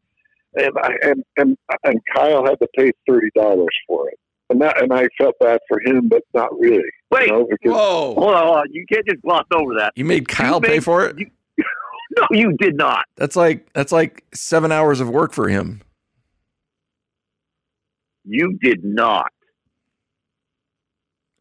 and 0.55 0.71
I, 0.83 0.91
and, 1.03 1.23
and, 1.37 1.57
and 1.85 2.01
Kyle 2.13 2.45
had 2.45 2.59
to 2.59 2.67
pay 2.77 2.91
$30 3.09 3.67
for 3.87 4.09
it. 4.09 4.19
And 4.49 4.61
that, 4.61 4.81
and 4.81 4.93
I 4.93 5.07
felt 5.17 5.35
bad 5.39 5.59
for 5.67 5.79
him, 5.81 6.07
but 6.07 6.23
not 6.33 6.49
really. 6.57 6.81
Wait, 7.11 7.27
you 7.27 7.33
know, 7.33 7.47
because 7.49 7.73
Whoa. 7.73 8.13
hold 8.15 8.33
on, 8.33 8.43
hold 8.45 8.57
on. 8.59 8.65
You 8.71 8.85
can't 8.91 9.05
just 9.05 9.21
gloss 9.21 9.43
over 9.53 9.73
that. 9.79 9.91
You 9.95 10.05
made 10.05 10.27
Kyle 10.27 10.59
made- 10.61 10.69
pay 10.69 10.79
for 10.79 11.05
it? 11.05 11.17
you- 11.19 11.29
No, 12.17 12.25
you 12.31 12.53
did 12.57 12.75
not. 12.77 13.05
That's 13.17 13.35
like 13.35 13.71
that's 13.73 13.91
like 13.91 14.23
seven 14.33 14.71
hours 14.71 15.01
of 15.01 15.09
work 15.09 15.33
for 15.33 15.49
him. 15.49 15.81
You 18.23 18.57
did 18.61 18.83
not. 18.83 19.31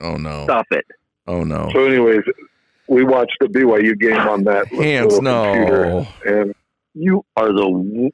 Oh 0.01 0.17
no. 0.17 0.45
Stop 0.45 0.67
it. 0.73 0.85
Oh 1.27 1.45
no. 1.45 1.71
So, 1.73 1.85
anyways, 1.87 2.23
we 2.89 3.05
watched 3.05 3.37
the 3.41 3.47
BYU 3.47 3.99
game 3.99 4.17
on 4.17 4.45
that 4.45 4.67
Hands 4.69 5.13
little 5.19 5.55
computer, 5.55 6.07
and 6.27 6.55
You 6.95 7.25
are 7.37 7.53
the. 7.53 8.11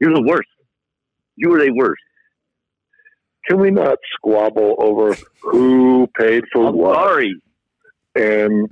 You're 0.00 0.14
the 0.14 0.22
worst. 0.22 0.48
You 1.36 1.52
are 1.54 1.58
the 1.64 1.72
worst. 1.72 2.02
Can 3.48 3.58
we 3.60 3.70
not 3.70 3.98
squabble 4.14 4.76
over 4.78 5.16
who 5.42 6.06
paid 6.18 6.44
for 6.52 6.68
I'm 6.68 6.76
what? 6.76 6.94
sorry. 6.96 7.34
And 8.16 8.68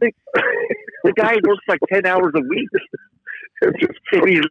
The 1.04 1.12
guy 1.16 1.34
works 1.46 1.64
like 1.68 1.80
ten 1.92 2.06
hours 2.06 2.32
a 2.36 2.40
week. 2.40 2.68
it's 3.62 3.80
just 3.80 3.98
I 4.12 4.20
mean, 4.24 4.42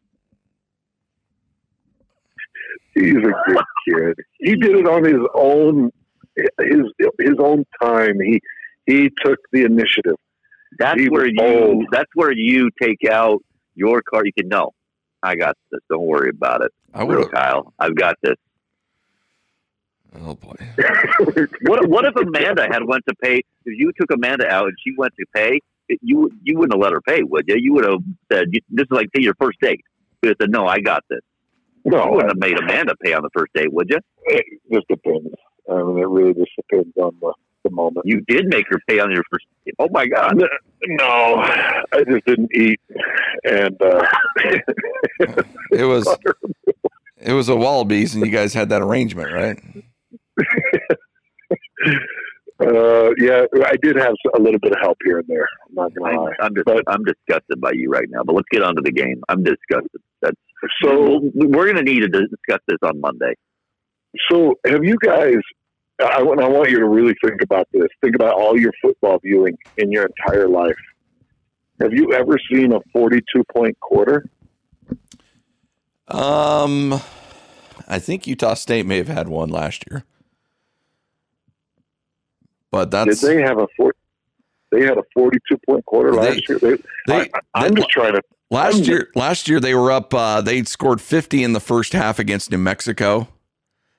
he's 2.93 3.15
a 3.15 3.21
good 3.47 3.63
kid. 3.87 4.15
He 4.39 4.55
did 4.55 4.75
it 4.75 4.87
on 4.87 5.03
his 5.03 5.21
own, 5.33 5.91
his 6.35 6.81
his 7.19 7.35
own 7.39 7.65
time. 7.81 8.19
He 8.19 8.39
he 8.85 9.09
took 9.23 9.39
the 9.51 9.63
initiative. 9.63 10.15
That's 10.79 10.99
He 11.01 11.09
where 11.09 11.27
you. 11.27 11.35
old. 11.41 11.85
That's 11.91 12.09
where 12.15 12.31
you 12.33 12.69
take 12.81 12.99
out 13.09 13.41
your 13.75 14.01
car. 14.01 14.23
You 14.25 14.33
can 14.37 14.49
no. 14.49 14.71
I 15.23 15.35
got 15.35 15.55
this. 15.71 15.81
Don't 15.89 16.05
worry 16.05 16.29
about 16.29 16.63
it. 16.63 16.71
I 16.93 17.03
will, 17.03 17.27
Kyle, 17.29 17.73
I've 17.79 17.95
got 17.95 18.15
this. 18.23 18.35
Oh 20.19 20.35
boy. 20.35 20.55
What 21.63 21.87
what 21.87 22.05
if 22.05 22.15
Amanda 22.15 22.67
had 22.71 22.83
went 22.83 23.03
to 23.07 23.15
pay? 23.15 23.37
If 23.65 23.79
you 23.79 23.91
took 23.99 24.11
Amanda 24.11 24.47
out 24.47 24.65
and 24.65 24.75
she 24.83 24.93
went 24.97 25.13
to 25.19 25.25
pay, 25.33 25.59
you 26.01 26.29
you 26.43 26.57
wouldn't 26.57 26.73
have 26.73 26.81
let 26.81 26.91
her 26.93 27.01
pay, 27.01 27.23
would 27.23 27.45
you? 27.47 27.55
You 27.57 27.73
would 27.73 27.85
have 27.85 27.99
said 28.31 28.47
this 28.51 28.83
is 28.83 28.91
like 28.91 29.07
say 29.15 29.21
your 29.23 29.35
first 29.39 29.59
date. 29.61 29.81
You 30.21 30.29
would 30.29 30.29
have 30.29 30.37
said 30.41 30.51
no, 30.51 30.65
I 30.67 30.79
got 30.79 31.03
this. 31.09 31.21
No, 31.85 31.97
You 31.97 32.05
no, 32.05 32.11
wouldn't 32.11 32.31
have 32.31 32.37
made 32.39 32.59
Amanda 32.59 32.95
pay 33.03 33.13
on 33.13 33.23
the 33.23 33.29
first 33.33 33.53
date, 33.53 33.71
would 33.71 33.89
you? 33.89 33.99
it 34.25 34.45
just 34.71 34.87
depends. 34.87 35.29
I 35.69 35.75
mean, 35.83 35.97
it 35.99 36.07
really 36.07 36.33
just 36.33 36.51
depends 36.57 36.95
on 36.97 37.15
the, 37.21 37.33
the 37.63 37.69
moment. 37.71 38.05
You 38.05 38.21
did 38.27 38.47
make 38.47 38.65
her 38.69 38.79
pay 38.87 38.99
on 38.99 39.11
your 39.11 39.23
first. 39.31 39.45
Date. 39.65 39.75
Oh 39.79 39.87
my 39.91 40.05
god! 40.07 40.43
No, 40.87 41.35
I 41.93 42.03
just 42.09 42.25
didn't 42.25 42.51
eat, 42.55 42.79
and 43.45 43.81
uh, 43.81 44.05
It 45.71 45.85
was 45.85 46.07
it 47.17 47.33
was 47.33 47.47
a 47.49 47.55
Wallabies 47.55 48.13
and 48.15 48.25
you 48.25 48.31
guys 48.31 48.53
had 48.53 48.69
that 48.69 48.81
arrangement, 48.81 49.31
right? 49.31 49.59
uh, 52.61 53.09
yeah, 53.17 53.45
I 53.65 53.75
did 53.81 53.95
have 53.97 54.13
a 54.35 54.39
little 54.41 54.59
bit 54.59 54.71
of 54.71 54.77
help 54.81 54.97
here 55.03 55.19
and 55.19 55.27
there. 55.27 55.47
I'm 55.67 55.75
not 55.75 55.93
gonna 55.95 56.11
I'm, 56.11 56.17
lie. 56.17 56.33
I'm, 56.41 56.53
dis- 56.53 56.63
But- 56.65 56.83
I'm 56.87 57.03
disgusted 57.03 57.59
by 57.59 57.71
you 57.73 57.89
right 57.89 58.07
now. 58.09 58.23
But 58.23 58.35
let's 58.35 58.47
get 58.51 58.63
on 58.63 58.75
to 58.75 58.81
the 58.81 58.91
game. 58.91 59.21
I'm 59.29 59.43
disgusted. 59.43 60.01
That's 60.21 60.35
So, 60.83 60.99
we'll- 61.01 61.31
we're 61.33 61.65
going 61.71 61.83
to 61.83 61.83
need 61.83 62.01
to 62.01 62.07
discuss 62.07 62.59
this 62.67 62.77
on 62.83 62.99
Monday. 63.01 63.33
so 64.29 64.55
have 64.65 64.83
you 64.83 64.97
guys? 65.03 65.37
I, 66.03 66.21
want- 66.23 66.41
I 66.41 66.47
want 66.47 66.69
you 66.69 66.79
to 66.79 66.87
really 66.87 67.15
think 67.23 67.41
about 67.41 67.67
this. 67.73 67.87
Think 68.01 68.15
about 68.15 68.33
all 68.33 68.59
your 68.59 68.71
football 68.81 69.19
viewing 69.19 69.57
in 69.77 69.91
your 69.91 70.05
entire 70.05 70.47
life. 70.47 70.75
Have 71.81 71.93
you 71.93 72.13
ever 72.13 72.37
seen 72.51 72.73
a 72.73 72.79
42 72.93 73.43
point 73.55 73.79
quarter? 73.79 74.25
Um 76.07 76.93
I 77.87 77.99
think 77.99 78.27
Utah 78.27 78.53
State 78.53 78.85
may 78.85 78.97
have 78.97 79.07
had 79.07 79.27
one 79.29 79.49
last 79.49 79.83
year. 79.89 80.03
But 82.71 82.85
Did 82.85 82.91
that's 82.91 83.21
they 83.21 83.41
have 83.41 83.59
a 83.59 83.67
four? 83.75 83.93
They 84.71 84.85
had 84.85 84.97
a 84.97 85.03
42 85.13 85.57
point 85.67 85.85
quarter 85.85 86.11
They- 86.11 86.17
last 86.17 86.49
year. 86.49 86.57
They, 86.59 86.77
they, 87.07 87.29
I, 87.53 87.65
am 87.65 87.75
just 87.75 87.89
trying 87.89 88.13
to. 88.13 88.21
last 88.49 88.75
I'm- 88.75 88.83
year 88.85 89.09
last 89.15 89.47
year 89.49 89.59
they 89.59 89.75
were 89.75 89.91
up 89.91 90.13
uh 90.13 90.41
they 90.41 90.63
scored 90.63 91.01
50 91.01 91.43
in 91.43 91.53
the 91.53 91.59
first 91.59 91.93
half 91.93 92.19
against 92.19 92.49
New 92.51 92.57
Mexico. 92.57 93.27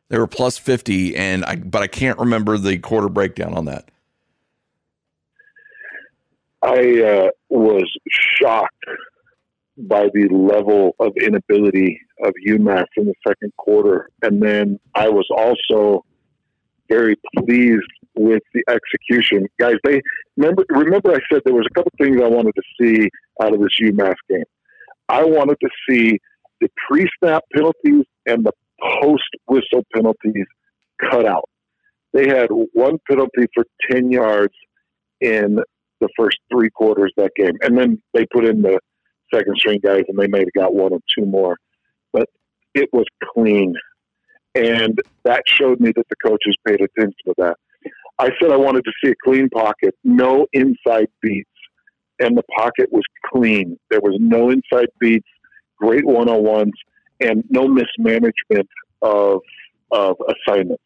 They 0.09 0.19
were 0.19 0.27
plus 0.27 0.59
50 0.59 1.15
and 1.17 1.45
I 1.45 1.57
but 1.57 1.83
I 1.83 1.87
can't 1.87 2.19
remember 2.19 2.57
the 2.57 2.79
quarter 2.79 3.09
breakdown 3.11 3.55
on 3.55 3.67
that. 3.67 3.89
I 6.63 7.03
uh, 7.03 7.31
was 7.51 7.85
shocked 8.09 8.85
by 9.77 10.09
the 10.15 10.29
level 10.31 10.95
of 11.01 11.13
inability 11.17 12.01
of 12.25 12.33
UMass 12.47 12.87
in 12.97 13.07
the 13.07 13.15
second 13.27 13.53
quarter, 13.57 14.11
and 14.23 14.41
then 14.41 14.79
I 14.95 15.09
was 15.09 15.27
also 15.37 16.05
very 16.89 17.17
pleased 17.37 17.83
with 18.15 18.43
the 18.55 18.63
execution, 18.69 19.47
guys. 19.59 19.77
They 19.85 20.01
remember. 20.37 20.65
Remember, 20.69 21.13
I 21.13 21.21
said 21.31 21.43
there 21.45 21.55
was 21.55 21.67
a 21.71 21.75
couple 21.75 21.93
things 22.01 22.21
I 22.23 22.29
wanted 22.29 22.55
to 22.55 22.63
see 22.81 23.09
out 23.43 23.55
of 23.55 23.61
this 23.61 23.79
UMass 23.81 24.15
game. 24.29 24.45
I 25.09 25.25
wanted 25.25 25.57
to 25.61 25.69
see 25.89 26.19
the 26.61 26.69
pre-snap 26.89 27.43
penalties 27.55 28.05
and 28.27 28.45
the 28.45 28.53
post-whistle 29.01 29.85
penalties 29.95 30.47
cut 31.01 31.27
out. 31.27 31.49
They 32.13 32.29
had 32.29 32.49
one 32.73 32.99
penalty 33.09 33.47
for 33.55 33.65
ten 33.91 34.11
yards 34.11 34.55
in 35.21 35.59
the 36.01 36.09
first 36.17 36.39
three 36.53 36.71
quarters 36.71 37.13
that 37.17 37.33
game, 37.37 37.57
and 37.63 37.79
then 37.79 38.03
they 38.13 38.27
put 38.27 38.45
in 38.45 38.63
the 38.63 38.79
second 39.33 39.57
string 39.57 39.81
guys, 39.83 40.03
and 40.09 40.19
they 40.19 40.27
may 40.27 40.41
have 40.41 40.53
got 40.57 40.75
one 40.75 40.93
or 40.93 40.99
two 41.17 41.25
more, 41.25 41.57
but 42.13 42.29
it 42.75 42.89
was 42.93 43.07
clean, 43.33 43.75
and 44.55 45.01
that 45.25 45.43
showed 45.47 45.81
me 45.81 45.93
that 45.95 46.07
the 46.11 46.17
coaches 46.23 46.55
paid 46.67 46.81
attention 46.81 47.15
to 47.25 47.35
that. 47.39 47.57
I 48.23 48.31
said 48.41 48.53
I 48.53 48.57
wanted 48.57 48.85
to 48.85 48.93
see 49.03 49.11
a 49.11 49.15
clean 49.25 49.49
pocket, 49.49 49.97
no 50.05 50.47
inside 50.53 51.09
beats, 51.21 51.51
and 52.21 52.39
the 52.39 52.45
pocket 52.57 52.89
was 52.93 53.03
clean. 53.27 53.77
There 53.91 54.01
was 54.01 54.17
no 54.21 54.51
inside 54.51 54.87
beats, 55.01 55.27
great 55.77 56.07
one 56.07 56.29
on 56.29 56.45
ones, 56.45 56.73
and 57.19 57.43
no 57.51 57.67
mismanagement 57.67 58.69
of 59.03 59.41
of 59.91 60.17
assignments, 60.29 60.85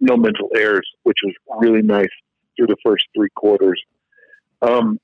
no 0.00 0.18
mental 0.18 0.50
errors, 0.54 0.86
which 1.04 1.16
was 1.24 1.32
really 1.58 1.80
nice 1.80 2.10
through 2.56 2.66
the 2.66 2.76
first 2.84 3.04
three 3.16 3.30
quarters. 3.34 3.82
Um, 4.60 5.00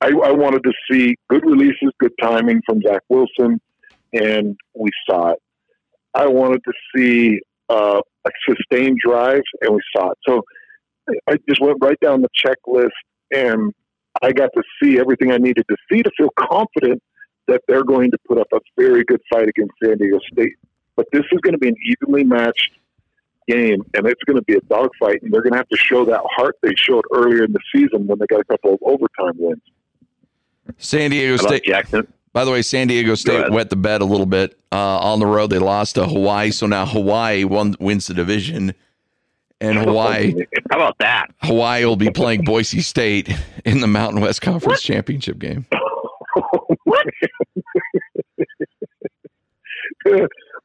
I, 0.00 0.10
I 0.24 0.30
wanted 0.30 0.62
to 0.62 0.72
see 0.88 1.16
good 1.28 1.44
releases, 1.44 1.90
good 1.98 2.12
timing 2.22 2.62
from 2.64 2.80
Zach 2.86 3.02
Wilson, 3.08 3.60
and 4.12 4.56
we 4.74 4.90
saw 5.10 5.30
it. 5.30 5.42
I 6.14 6.28
wanted 6.28 6.62
to 6.62 6.72
see 6.94 7.40
uh, 7.68 8.00
a 8.24 8.30
sustained 8.48 8.98
drive, 9.04 9.42
and 9.62 9.74
we 9.74 9.80
saw 9.96 10.12
it. 10.12 10.18
So 10.26 10.42
I 11.28 11.36
just 11.48 11.60
went 11.60 11.78
right 11.80 11.98
down 12.00 12.22
the 12.22 12.28
checklist, 12.44 12.90
and 13.34 13.72
I 14.22 14.32
got 14.32 14.50
to 14.54 14.62
see 14.82 14.98
everything 14.98 15.32
I 15.32 15.38
needed 15.38 15.64
to 15.68 15.76
see 15.90 16.02
to 16.02 16.10
feel 16.16 16.30
confident 16.38 17.02
that 17.46 17.62
they're 17.66 17.84
going 17.84 18.10
to 18.10 18.18
put 18.26 18.38
up 18.38 18.48
a 18.52 18.60
very 18.76 19.04
good 19.04 19.20
fight 19.30 19.48
against 19.48 19.72
San 19.82 19.96
Diego 19.98 20.18
State. 20.32 20.54
But 20.96 21.06
this 21.12 21.24
is 21.32 21.40
going 21.40 21.52
to 21.52 21.58
be 21.58 21.68
an 21.68 21.76
evenly 21.90 22.24
matched 22.24 22.72
game, 23.48 23.82
and 23.94 24.06
it's 24.06 24.22
going 24.24 24.36
to 24.36 24.42
be 24.42 24.54
a 24.54 24.60
dogfight, 24.62 25.22
and 25.22 25.32
they're 25.32 25.42
going 25.42 25.52
to 25.52 25.58
have 25.58 25.68
to 25.68 25.76
show 25.76 26.04
that 26.04 26.20
heart 26.36 26.56
they 26.62 26.74
showed 26.76 27.04
earlier 27.14 27.44
in 27.44 27.52
the 27.52 27.60
season 27.74 28.06
when 28.06 28.18
they 28.18 28.26
got 28.26 28.40
a 28.40 28.44
couple 28.44 28.74
of 28.74 28.78
overtime 28.82 29.34
wins. 29.38 29.62
San 30.76 31.10
Diego 31.10 31.36
State. 31.36 31.64
Jackson. 31.64 32.06
By 32.32 32.44
the 32.44 32.50
way, 32.50 32.62
San 32.62 32.88
Diego 32.88 33.14
State 33.14 33.50
wet 33.50 33.70
the 33.70 33.76
bed 33.76 34.00
a 34.00 34.04
little 34.04 34.26
bit 34.26 34.58
uh, 34.70 34.98
on 34.98 35.18
the 35.18 35.26
road. 35.26 35.48
They 35.48 35.58
lost 35.58 35.94
to 35.94 36.06
Hawaii, 36.06 36.50
so 36.50 36.66
now 36.66 36.84
Hawaii 36.84 37.44
won, 37.44 37.74
wins 37.80 38.06
the 38.06 38.14
division, 38.14 38.74
and 39.60 39.78
Hawaii 39.84 40.34
How 40.70 40.76
about 40.76 40.96
that? 40.98 41.28
Hawaii 41.42 41.84
will 41.84 41.96
be 41.96 42.10
playing 42.10 42.42
Boise 42.44 42.80
State 42.80 43.34
in 43.64 43.80
the 43.80 43.86
Mountain 43.86 44.20
West 44.20 44.42
Conference 44.42 44.82
Championship 44.82 45.38
game. 45.38 45.66
what? 46.84 47.06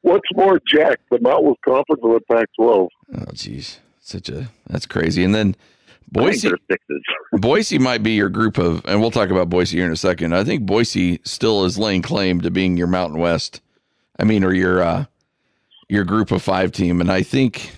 What's 0.02 0.28
more, 0.36 0.60
Jack, 0.68 1.00
the 1.10 1.20
Mountain 1.20 1.48
West 1.48 1.62
Conference 1.64 2.02
or 2.04 2.20
the 2.20 2.26
Pac-12? 2.34 2.88
Oh, 3.16 3.20
jeez, 3.34 3.78
such 4.00 4.30
a 4.30 4.50
that's 4.68 4.86
crazy. 4.86 5.24
And 5.24 5.34
then 5.34 5.56
Boise. 6.12 6.52
Boise 7.34 7.80
might 7.80 8.04
be 8.04 8.12
your 8.12 8.30
group 8.30 8.58
of, 8.58 8.86
and 8.86 9.02
we'll 9.02 9.12
talk 9.12 9.30
about 9.30 9.50
Boise 9.50 9.78
here 9.78 9.86
in 9.86 9.92
a 9.92 9.98
second. 9.98 10.36
I 10.36 10.44
think 10.44 10.66
Boise 10.66 11.20
still 11.24 11.66
is 11.66 11.78
laying 11.78 12.02
claim 12.02 12.42
to 12.42 12.52
being 12.52 12.78
your 12.78 12.88
Mountain 12.88 13.20
West. 13.20 13.62
I 14.20 14.24
mean, 14.24 14.44
or 14.44 14.54
your 14.54 14.84
uh, 14.84 15.06
your 15.90 16.04
group 16.04 16.32
of 16.32 16.42
five 16.42 16.72
team, 16.72 17.02
and 17.02 17.12
I 17.12 17.24
think 17.24 17.72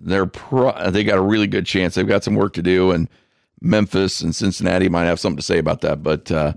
they're 0.00 0.26
pro- 0.26 0.90
they 0.90 1.04
got 1.04 1.18
a 1.18 1.22
really 1.22 1.46
good 1.46 1.66
chance. 1.66 1.94
They've 1.94 2.06
got 2.06 2.24
some 2.24 2.34
work 2.34 2.54
to 2.54 2.62
do, 2.62 2.90
and 2.90 3.08
Memphis 3.60 4.20
and 4.20 4.34
Cincinnati 4.34 4.88
might 4.88 5.04
have 5.04 5.20
something 5.20 5.36
to 5.36 5.42
say 5.42 5.58
about 5.58 5.82
that. 5.82 6.02
But 6.02 6.30
uh, 6.32 6.54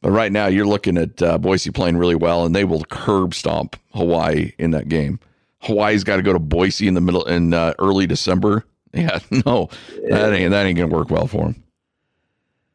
but 0.00 0.10
right 0.10 0.30
now, 0.30 0.46
you're 0.46 0.66
looking 0.66 0.96
at 0.98 1.22
uh, 1.22 1.38
Boise 1.38 1.70
playing 1.70 1.96
really 1.96 2.14
well, 2.14 2.44
and 2.44 2.54
they 2.54 2.64
will 2.64 2.84
curb 2.84 3.34
stomp 3.34 3.76
Hawaii 3.94 4.52
in 4.58 4.70
that 4.72 4.88
game. 4.88 5.18
Hawaii's 5.62 6.04
got 6.04 6.16
to 6.16 6.22
go 6.22 6.32
to 6.32 6.38
Boise 6.38 6.86
in 6.86 6.94
the 6.94 7.00
middle 7.00 7.24
in 7.24 7.54
uh, 7.54 7.74
early 7.78 8.06
December. 8.06 8.64
Yeah, 8.96 9.18
no, 9.44 9.70
that 10.08 10.32
ain't 10.32 10.52
that 10.52 10.66
ain't 10.66 10.78
gonna 10.78 10.94
work 10.94 11.10
well 11.10 11.26
for 11.26 11.46
them. 11.46 11.64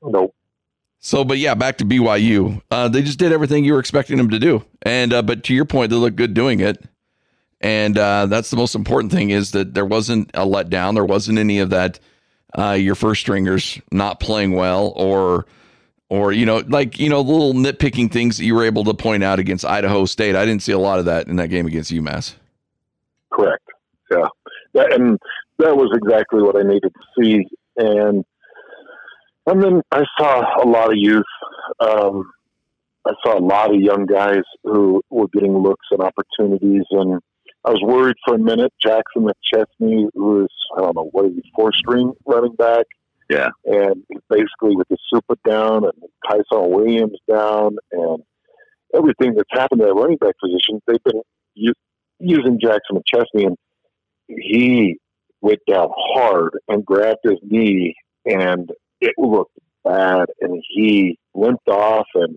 Nope. 0.03 0.36
So, 0.99 1.23
but 1.23 1.38
yeah, 1.38 1.53
back 1.55 1.77
to 1.77 1.86
BYU. 1.86 2.62
Uh, 2.69 2.89
they 2.89 3.01
just 3.01 3.17
did 3.17 3.32
everything 3.32 3.63
you 3.63 3.71
were 3.71 3.79
expecting 3.79 4.17
them 4.17 4.29
to 4.32 4.38
do, 4.38 4.65
and 4.82 5.13
uh, 5.13 5.21
but 5.21 5.45
to 5.45 5.53
your 5.53 5.63
point, 5.63 5.91
they 5.91 5.95
look 5.95 6.17
good 6.17 6.34
doing 6.34 6.60
it, 6.60 6.84
and 7.62 7.98
uh, 7.98 8.26
that's 8.28 8.50
the 8.50 8.58
most 8.58 8.76
important 8.76 9.12
thing 9.12 9.32
is 9.32 9.52
that 9.52 9.74
there 9.74 9.86
wasn't 9.86 10.30
a 10.34 10.45
letdown. 10.45 10.93
There 10.93 11.06
wasn't 11.06 11.39
any 11.39 11.60
of 11.60 11.69
that. 11.72 12.00
Uh, 12.58 12.72
your 12.72 12.95
first 12.95 13.22
stringers 13.22 13.80
not 13.91 14.19
playing 14.19 14.54
well, 14.54 14.93
or 14.95 15.45
or 16.10 16.32
you 16.32 16.45
know, 16.45 16.63
like 16.67 17.00
you 17.00 17.10
know, 17.10 17.22
little 17.22 17.54
nitpicking 17.54 18.12
things 18.12 18.38
that 18.38 18.45
you 18.45 18.56
were 18.56 18.63
able 18.63 18.84
to 18.86 18.93
point 18.93 19.24
out 19.24 19.39
against 19.39 19.65
Idaho 19.65 20.06
State. 20.06 20.36
I 20.36 20.45
didn't 20.45 20.63
see 20.63 20.72
a 20.72 20.80
lot 20.80 21.00
of 21.00 21.06
that 21.06 21.28
in 21.28 21.36
that 21.36 21.50
game 21.50 21.67
against 21.67 21.91
UMass. 21.91 22.36
Correct. 23.32 23.63
Yeah. 24.10 24.28
That, 24.74 24.93
and 24.93 25.19
that 25.60 25.76
was 25.76 25.91
exactly 25.95 26.41
what 26.41 26.58
I 26.58 26.63
needed 26.63 26.91
to 26.93 27.22
see. 27.22 27.45
And 27.78 28.26
and 29.45 29.63
then 29.63 29.82
I 29.91 30.04
saw 30.17 30.63
a 30.63 30.65
lot 30.67 30.91
of 30.91 30.98
youth. 30.98 31.24
Um, 31.80 32.32
I 33.06 33.13
saw 33.24 33.38
a 33.38 33.41
lot 33.41 33.74
of 33.74 33.82
young 33.82 34.06
guys 34.06 34.43
who 34.63 35.02
were 35.10 35.28
getting 35.34 35.58
looks 35.58 35.86
and 35.91 36.02
opportunities. 36.02 36.84
And 36.91 37.19
I 37.65 37.72
was 37.72 37.82
worried 37.84 38.15
for 38.26 38.36
a 38.36 38.39
minute. 38.39 38.74
Jackson 38.82 39.28
McChesney, 39.28 40.10
who 40.13 40.43
is, 40.43 40.50
I 40.78 40.82
don't 40.82 40.95
know, 40.95 41.10
what 41.12 41.26
is 41.26 41.34
he, 41.36 41.52
four 41.56 41.72
string 41.74 42.13
running 42.26 42.56
back? 42.56 42.86
Yeah. 43.30 43.50
And 43.65 44.04
basically 44.30 44.76
with 44.76 44.88
the 44.89 44.98
super 45.13 45.36
down 45.48 45.84
and 45.84 45.93
Ty'Son 46.28 46.72
Williams 46.72 47.17
down 47.30 47.78
and 47.91 48.24
everything 48.95 49.36
that's 49.36 49.50
happened 49.52 49.82
to 49.82 49.88
that 49.88 49.93
running 49.93 50.17
back 50.17 50.36
position, 50.39 50.82
they've 50.88 51.04
been 51.04 51.22
u- 51.54 51.74
using 52.19 52.60
Jackson 52.60 52.98
McChesney. 52.98 53.48
And 53.48 53.58
he 54.28 54.98
went 55.41 55.60
down 55.69 55.89
hard 55.95 56.58
and 56.67 56.86
grabbed 56.86 57.19
his 57.24 57.39
knee 57.43 57.95
and 58.26 58.72
it 59.02 59.13
looked 59.17 59.58
bad 59.84 60.26
and 60.41 60.62
he 60.67 61.17
limped 61.34 61.67
off 61.67 62.08
and 62.15 62.36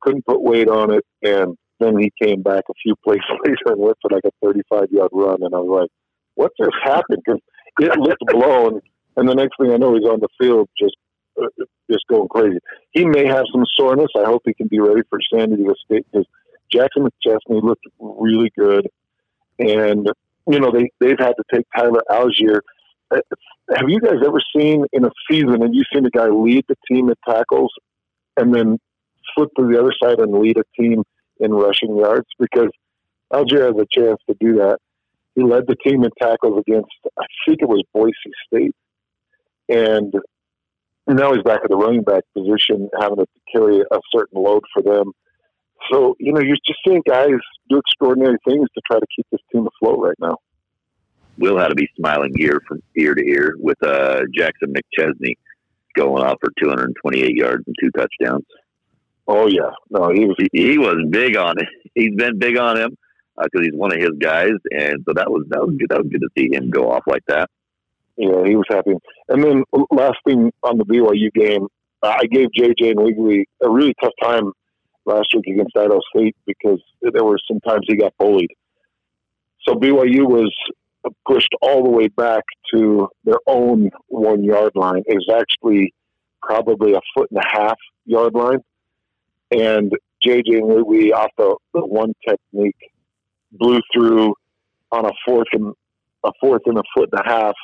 couldn't 0.00 0.24
put 0.24 0.42
weight 0.42 0.68
on 0.68 0.92
it 0.94 1.04
and 1.22 1.56
then 1.80 1.98
he 1.98 2.12
came 2.22 2.42
back 2.42 2.64
a 2.70 2.74
few 2.82 2.94
plays 3.04 3.20
later 3.44 3.56
and 3.66 3.94
for 4.00 4.10
like 4.10 4.24
a 4.24 4.46
35 4.46 4.88
yard 4.90 5.10
run 5.12 5.42
and 5.42 5.54
I 5.54 5.58
was 5.58 5.80
like 5.82 5.90
what 6.34 6.52
just 6.58 6.76
happened? 6.84 7.22
Because 7.24 7.40
it 7.80 7.98
looked 7.98 8.24
blown 8.26 8.80
and 9.16 9.28
the 9.28 9.34
next 9.34 9.56
thing 9.60 9.72
I 9.72 9.76
know 9.76 9.94
he's 9.94 10.04
on 10.04 10.20
the 10.20 10.28
field 10.40 10.68
just 10.78 10.96
uh, 11.40 11.46
just 11.90 12.06
going 12.08 12.28
crazy. 12.28 12.58
He 12.92 13.04
may 13.04 13.26
have 13.26 13.44
some 13.52 13.64
soreness. 13.78 14.10
I 14.16 14.24
hope 14.24 14.42
he 14.44 14.54
can 14.54 14.68
be 14.68 14.80
ready 14.80 15.02
for 15.08 15.18
San 15.32 15.50
Diego 15.50 15.74
State 15.84 16.06
because 16.10 16.26
Jackson 16.72 17.04
McChesney 17.04 17.62
looked 17.62 17.84
really 17.98 18.52
good. 18.56 18.88
And 19.58 20.08
you 20.46 20.60
know, 20.60 20.72
they, 20.72 20.90
they've 21.00 21.18
had 21.18 21.34
to 21.34 21.44
take 21.52 21.66
Tyler 21.76 22.02
Allgeier. 22.10 22.60
Uh, 23.10 23.20
Have 23.74 23.88
you 23.88 24.00
guys 24.00 24.16
ever 24.24 24.40
seen 24.56 24.84
in 24.92 25.04
a 25.04 25.10
season, 25.30 25.62
and 25.62 25.74
you've 25.74 25.86
seen 25.92 26.06
a 26.06 26.10
guy 26.10 26.28
lead 26.28 26.64
the 26.68 26.76
team 26.90 27.08
in 27.08 27.14
tackles 27.28 27.72
and 28.36 28.54
then 28.54 28.78
flip 29.34 29.50
to 29.58 29.66
the 29.66 29.78
other 29.78 29.92
side 30.02 30.18
and 30.18 30.32
lead 30.32 30.56
a 30.56 30.80
team 30.80 31.02
in 31.40 31.52
rushing 31.52 31.96
yards? 31.96 32.26
Because 32.38 32.70
Allgeier 33.32 33.66
has 33.66 33.76
a 33.76 33.86
chance 33.90 34.20
to 34.28 34.36
do 34.40 34.56
that. 34.56 34.78
He 35.34 35.42
led 35.42 35.66
the 35.66 35.76
team 35.76 36.04
in 36.04 36.10
tackles 36.20 36.62
against, 36.66 36.90
I 37.18 37.24
think 37.46 37.62
it 37.62 37.68
was 37.68 37.82
Boise 37.94 38.12
State. 38.46 38.74
And 39.68 40.12
now 41.06 41.32
he's 41.32 41.42
back 41.42 41.60
at 41.62 41.70
the 41.70 41.76
running 41.76 42.02
back 42.02 42.24
position, 42.36 42.88
having 43.00 43.18
to 43.18 43.26
carry 43.52 43.80
a 43.80 43.98
certain 44.14 44.42
load 44.42 44.62
for 44.72 44.82
them. 44.82 45.12
So, 45.90 46.14
you 46.18 46.32
know, 46.32 46.40
you're 46.40 46.56
just 46.66 46.80
seeing 46.86 47.02
guys 47.08 47.30
do 47.68 47.78
extraordinary 47.78 48.36
things 48.46 48.68
to 48.74 48.80
try 48.90 48.98
to 48.98 49.06
keep 49.16 49.26
this 49.30 49.40
team 49.52 49.66
afloat 49.66 49.98
right 50.00 50.16
now. 50.20 50.36
Will 51.38 51.58
had 51.58 51.68
to 51.68 51.74
be 51.74 51.88
smiling 51.96 52.34
ear 52.38 52.60
from 52.68 52.82
ear 52.96 53.14
to 53.14 53.24
ear 53.24 53.54
with 53.58 53.82
uh, 53.82 54.22
Jackson 54.34 54.74
McChesney 54.74 55.34
going 55.96 56.22
off 56.22 56.36
for 56.40 56.50
228 56.60 57.34
yards 57.34 57.64
and 57.66 57.74
two 57.80 57.90
touchdowns. 57.92 58.44
Oh 59.32 59.46
yeah, 59.46 59.70
no, 59.90 60.10
he 60.10 60.24
was. 60.24 60.36
He, 60.52 60.76
was 60.76 61.06
big 61.08 61.36
on 61.36 61.54
it. 61.60 61.68
He's 61.94 62.12
been 62.16 62.40
big 62.40 62.58
on 62.58 62.76
him 62.76 62.96
uh, 63.38 63.44
because 63.44 63.64
he's 63.64 63.78
one 63.78 63.92
of 63.92 64.00
his 64.00 64.10
guys, 64.18 64.54
and 64.72 65.04
so 65.06 65.12
that 65.14 65.30
was 65.30 65.46
that 65.50 65.60
was 65.60 65.76
good. 65.78 65.88
That 65.88 66.02
was 66.02 66.10
good 66.10 66.22
to 66.22 66.28
see 66.36 66.52
him 66.52 66.68
go 66.68 66.90
off 66.90 67.04
like 67.06 67.22
that. 67.28 67.48
Yeah, 68.16 68.44
he 68.44 68.56
was 68.56 68.66
happy. 68.68 68.94
And 69.28 69.44
then 69.44 69.62
last 69.92 70.18
thing 70.26 70.50
on 70.64 70.78
the 70.78 70.84
BYU 70.84 71.32
game, 71.32 71.68
I 72.02 72.24
gave 72.26 72.48
JJ 72.58 72.90
and 72.90 73.00
Wiggly 73.04 73.48
a 73.62 73.70
really 73.70 73.94
tough 74.02 74.14
time 74.20 74.50
last 75.06 75.28
week 75.32 75.46
against 75.46 75.76
Idaho 75.76 76.00
State 76.12 76.34
because 76.44 76.82
there 77.00 77.24
were 77.24 77.38
some 77.46 77.60
times 77.60 77.86
he 77.86 77.96
got 77.96 78.12
bullied. 78.18 78.50
So 79.64 79.74
BYU 79.74 80.26
was 80.26 80.52
pushed 81.24 81.54
all 81.62 81.84
the 81.84 81.90
way 81.90 82.08
back 82.08 82.42
to 82.74 83.08
their 83.22 83.38
own 83.46 83.90
one 84.08 84.42
yard 84.42 84.72
line. 84.74 85.04
It 85.06 85.14
was 85.14 85.30
actually 85.32 85.94
probably 86.42 86.94
a 86.94 87.00
foot 87.16 87.30
and 87.30 87.38
a 87.38 87.48
half 87.48 87.78
yard 88.06 88.34
line. 88.34 88.58
And 89.50 89.92
JJ 90.24 90.62
Louis 90.62 91.12
off 91.12 91.30
the, 91.36 91.56
one 91.72 92.12
technique 92.28 92.76
blew 93.52 93.80
through 93.92 94.34
on 94.92 95.06
a 95.06 95.12
fourth 95.26 95.48
and 95.52 95.72
a 96.24 96.30
fourth 96.40 96.62
and 96.66 96.78
a 96.78 96.82
foot 96.94 97.08
and 97.12 97.22
a 97.24 97.28
half 97.28 97.54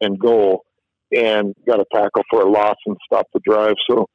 and 0.00 0.18
goal 0.18 0.62
and 1.12 1.54
got 1.66 1.80
a 1.80 1.84
tackle 1.92 2.22
for 2.30 2.42
a 2.42 2.50
loss 2.50 2.76
and 2.86 2.96
stopped 3.04 3.32
the 3.32 3.40
drive. 3.44 3.74
So 3.88 4.06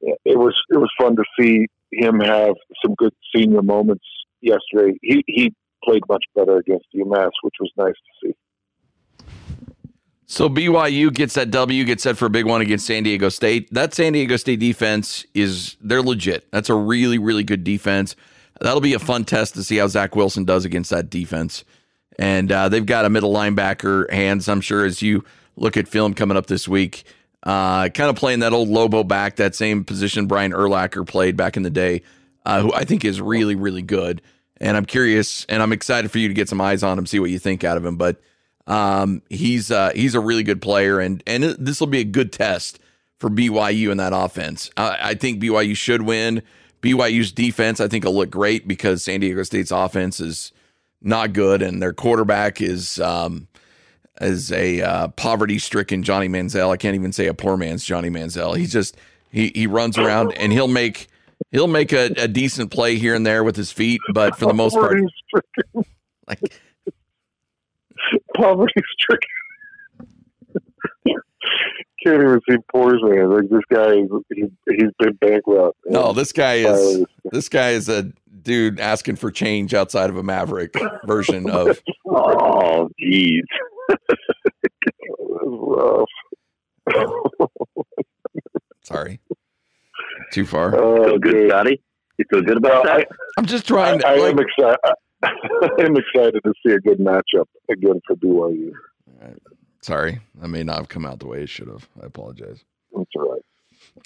it 0.00 0.38
was 0.38 0.54
it 0.70 0.76
was 0.76 0.90
fun 0.98 1.16
to 1.16 1.24
see 1.38 1.66
him 1.92 2.20
have 2.20 2.54
some 2.84 2.94
good 2.96 3.12
senior 3.34 3.62
moments 3.62 4.04
yesterday. 4.40 4.98
He 5.02 5.22
he 5.26 5.54
played 5.84 6.02
much 6.08 6.24
better 6.34 6.56
against 6.58 6.86
UMass, 6.94 7.30
which 7.42 7.54
was 7.60 7.70
nice 7.76 7.94
to 7.94 8.26
see. 8.28 8.34
So 10.30 10.48
BYU 10.48 11.12
gets 11.12 11.34
that 11.34 11.50
W, 11.50 11.82
gets 11.82 12.04
set 12.04 12.16
for 12.16 12.26
a 12.26 12.30
big 12.30 12.46
one 12.46 12.60
against 12.60 12.86
San 12.86 13.02
Diego 13.02 13.30
State. 13.30 13.68
That 13.74 13.92
San 13.92 14.12
Diego 14.12 14.36
State 14.36 14.60
defense 14.60 15.26
is 15.34 15.76
they're 15.80 16.02
legit. 16.02 16.48
That's 16.52 16.70
a 16.70 16.74
really 16.76 17.18
really 17.18 17.42
good 17.42 17.64
defense. 17.64 18.14
That'll 18.60 18.80
be 18.80 18.94
a 18.94 19.00
fun 19.00 19.24
test 19.24 19.54
to 19.54 19.64
see 19.64 19.78
how 19.78 19.88
Zach 19.88 20.14
Wilson 20.14 20.44
does 20.44 20.64
against 20.64 20.90
that 20.90 21.10
defense. 21.10 21.64
And 22.16 22.52
uh, 22.52 22.68
they've 22.68 22.86
got 22.86 23.06
a 23.06 23.10
middle 23.10 23.34
linebacker 23.34 24.08
Hans. 24.12 24.48
I'm 24.48 24.60
sure 24.60 24.84
as 24.84 25.02
you 25.02 25.24
look 25.56 25.76
at 25.76 25.88
film 25.88 26.14
coming 26.14 26.36
up 26.36 26.46
this 26.46 26.68
week, 26.68 27.02
uh, 27.42 27.88
kind 27.88 28.08
of 28.08 28.14
playing 28.14 28.38
that 28.38 28.52
old 28.52 28.68
Lobo 28.68 29.02
back, 29.02 29.34
that 29.36 29.56
same 29.56 29.82
position 29.82 30.26
Brian 30.28 30.52
Urlacher 30.52 31.04
played 31.04 31.36
back 31.36 31.56
in 31.56 31.64
the 31.64 31.70
day, 31.70 32.02
uh, 32.46 32.62
who 32.62 32.72
I 32.72 32.84
think 32.84 33.04
is 33.04 33.20
really 33.20 33.56
really 33.56 33.82
good. 33.82 34.22
And 34.60 34.76
I'm 34.76 34.86
curious, 34.86 35.44
and 35.48 35.60
I'm 35.60 35.72
excited 35.72 36.08
for 36.12 36.18
you 36.18 36.28
to 36.28 36.34
get 36.34 36.48
some 36.48 36.60
eyes 36.60 36.84
on 36.84 36.96
him, 36.96 37.06
see 37.06 37.18
what 37.18 37.30
you 37.30 37.40
think 37.40 37.64
out 37.64 37.76
of 37.76 37.84
him. 37.84 37.96
But 37.96 38.20
um, 38.70 39.20
he's 39.28 39.72
uh, 39.72 39.90
he's 39.94 40.14
a 40.14 40.20
really 40.20 40.44
good 40.44 40.62
player, 40.62 41.00
and 41.00 41.22
and 41.26 41.42
this 41.42 41.80
will 41.80 41.88
be 41.88 41.98
a 41.98 42.04
good 42.04 42.32
test 42.32 42.78
for 43.18 43.28
BYU 43.28 43.90
in 43.90 43.98
that 43.98 44.12
offense. 44.14 44.70
I 44.76 45.14
think 45.14 45.42
BYU 45.42 45.76
should 45.76 46.02
win. 46.02 46.42
BYU's 46.80 47.32
defense, 47.32 47.80
I 47.80 47.88
think, 47.88 48.04
will 48.04 48.14
look 48.14 48.30
great 48.30 48.66
because 48.66 49.02
San 49.02 49.20
Diego 49.20 49.42
State's 49.42 49.72
offense 49.72 50.20
is 50.20 50.52
not 51.02 51.32
good, 51.32 51.62
and 51.62 51.82
their 51.82 51.92
quarterback 51.92 52.60
is 52.60 53.00
um, 53.00 53.48
is 54.20 54.52
a 54.52 54.80
uh, 54.82 55.08
poverty-stricken 55.08 56.04
Johnny 56.04 56.28
Manziel. 56.28 56.70
I 56.70 56.76
can't 56.76 56.94
even 56.94 57.12
say 57.12 57.26
a 57.26 57.34
poor 57.34 57.56
man's 57.56 57.84
Johnny 57.84 58.08
Manziel. 58.08 58.56
He's 58.56 58.72
just 58.72 58.96
he 59.32 59.50
he 59.52 59.66
runs 59.66 59.98
around 59.98 60.32
and 60.34 60.52
he'll 60.52 60.68
make 60.68 61.08
he'll 61.50 61.66
make 61.66 61.92
a, 61.92 62.12
a 62.16 62.28
decent 62.28 62.70
play 62.70 62.94
here 62.94 63.16
and 63.16 63.26
there 63.26 63.42
with 63.42 63.56
his 63.56 63.72
feet, 63.72 64.00
but 64.14 64.38
for 64.38 64.46
the 64.46 64.54
most 64.54 64.74
part, 64.74 64.96
like 66.28 66.60
poverty-stricken. 68.36 69.28
Can't 72.04 72.22
even 72.22 72.40
see 72.48 72.56
poor 72.72 72.94
man. 73.02 73.30
Like 73.30 73.48
this 73.50 73.60
guy, 73.70 73.94
he, 74.34 74.44
he's 74.70 74.90
been 74.98 75.12
bankrupt. 75.20 75.78
No, 75.86 76.12
this 76.14 76.32
guy 76.32 76.54
is 76.54 77.04
this 77.30 77.48
guy 77.50 77.70
is 77.70 77.90
a 77.90 78.10
dude 78.42 78.80
asking 78.80 79.16
for 79.16 79.30
change 79.30 79.74
outside 79.74 80.08
of 80.08 80.16
a 80.16 80.22
Maverik 80.22 80.70
version 81.06 81.50
of. 81.50 81.78
oh, 82.08 82.88
jeez. 83.02 83.42
rough. 85.44 86.08
Sorry. 88.82 89.20
Too 90.32 90.46
far. 90.46 90.74
Oh, 90.74 91.04
Feel 91.04 91.18
good. 91.18 91.50
Scotty? 91.50 91.82
You 92.18 92.24
feel 92.30 92.42
good 92.42 92.56
about 92.56 92.84
Well, 92.84 92.96
that? 92.98 93.08
I'm 93.36 93.46
just 93.46 93.64
I, 93.70 93.74
trying 93.74 93.98
to. 94.00 94.08
I 94.08 94.14
like- 94.16 94.32
am 94.32 94.38
excited. 94.38 94.78
I'm 95.22 95.96
excited 95.96 96.40
to 96.44 96.52
see 96.64 96.72
a 96.72 96.80
good 96.80 96.98
matchup 96.98 97.46
again 97.70 98.00
for 98.06 98.16
BYU. 98.16 98.72
sorry, 99.82 100.20
I 100.42 100.46
may 100.46 100.62
not 100.62 100.76
have 100.76 100.88
come 100.88 101.04
out 101.04 101.20
the 101.20 101.26
way 101.26 101.42
it 101.42 101.48
should 101.48 101.68
have. 101.68 101.88
I 102.02 102.06
apologize. 102.06 102.64
That's 102.96 103.10
all 103.16 103.30
right. 103.30 103.42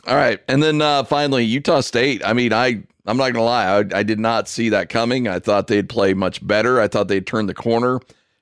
All 0.07 0.17
right, 0.17 0.41
and 0.49 0.63
then 0.63 0.81
uh, 0.81 1.05
finally 1.05 1.45
Utah 1.45 1.81
State. 1.81 2.25
I 2.25 2.33
mean, 2.33 2.53
I 2.53 2.83
I'm 3.07 3.17
not 3.17 3.33
gonna 3.33 3.45
lie, 3.45 3.67
I, 3.67 3.99
I 3.99 4.03
did 4.03 4.19
not 4.19 4.49
see 4.49 4.71
that 4.71 4.89
coming. 4.89 5.29
I 5.29 5.39
thought 5.39 5.67
they'd 5.67 5.89
play 5.89 6.15
much 6.15 6.45
better. 6.47 6.81
I 6.81 6.89
thought 6.89 7.09
they'd 7.09 7.27
turn 7.27 7.47
the 7.47 7.55
corner 7.55 8.01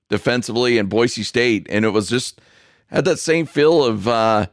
defensively, 0.09 0.77
in 0.79 0.87
Boise 0.87 1.23
State, 1.23 1.67
and 1.71 1.85
it 1.85 1.89
was 1.89 2.09
just 2.09 2.41
had 2.89 3.05
that 3.07 3.19
same 3.19 3.47
feel 3.47 3.83
of 3.83 4.07
uh, 4.07 4.47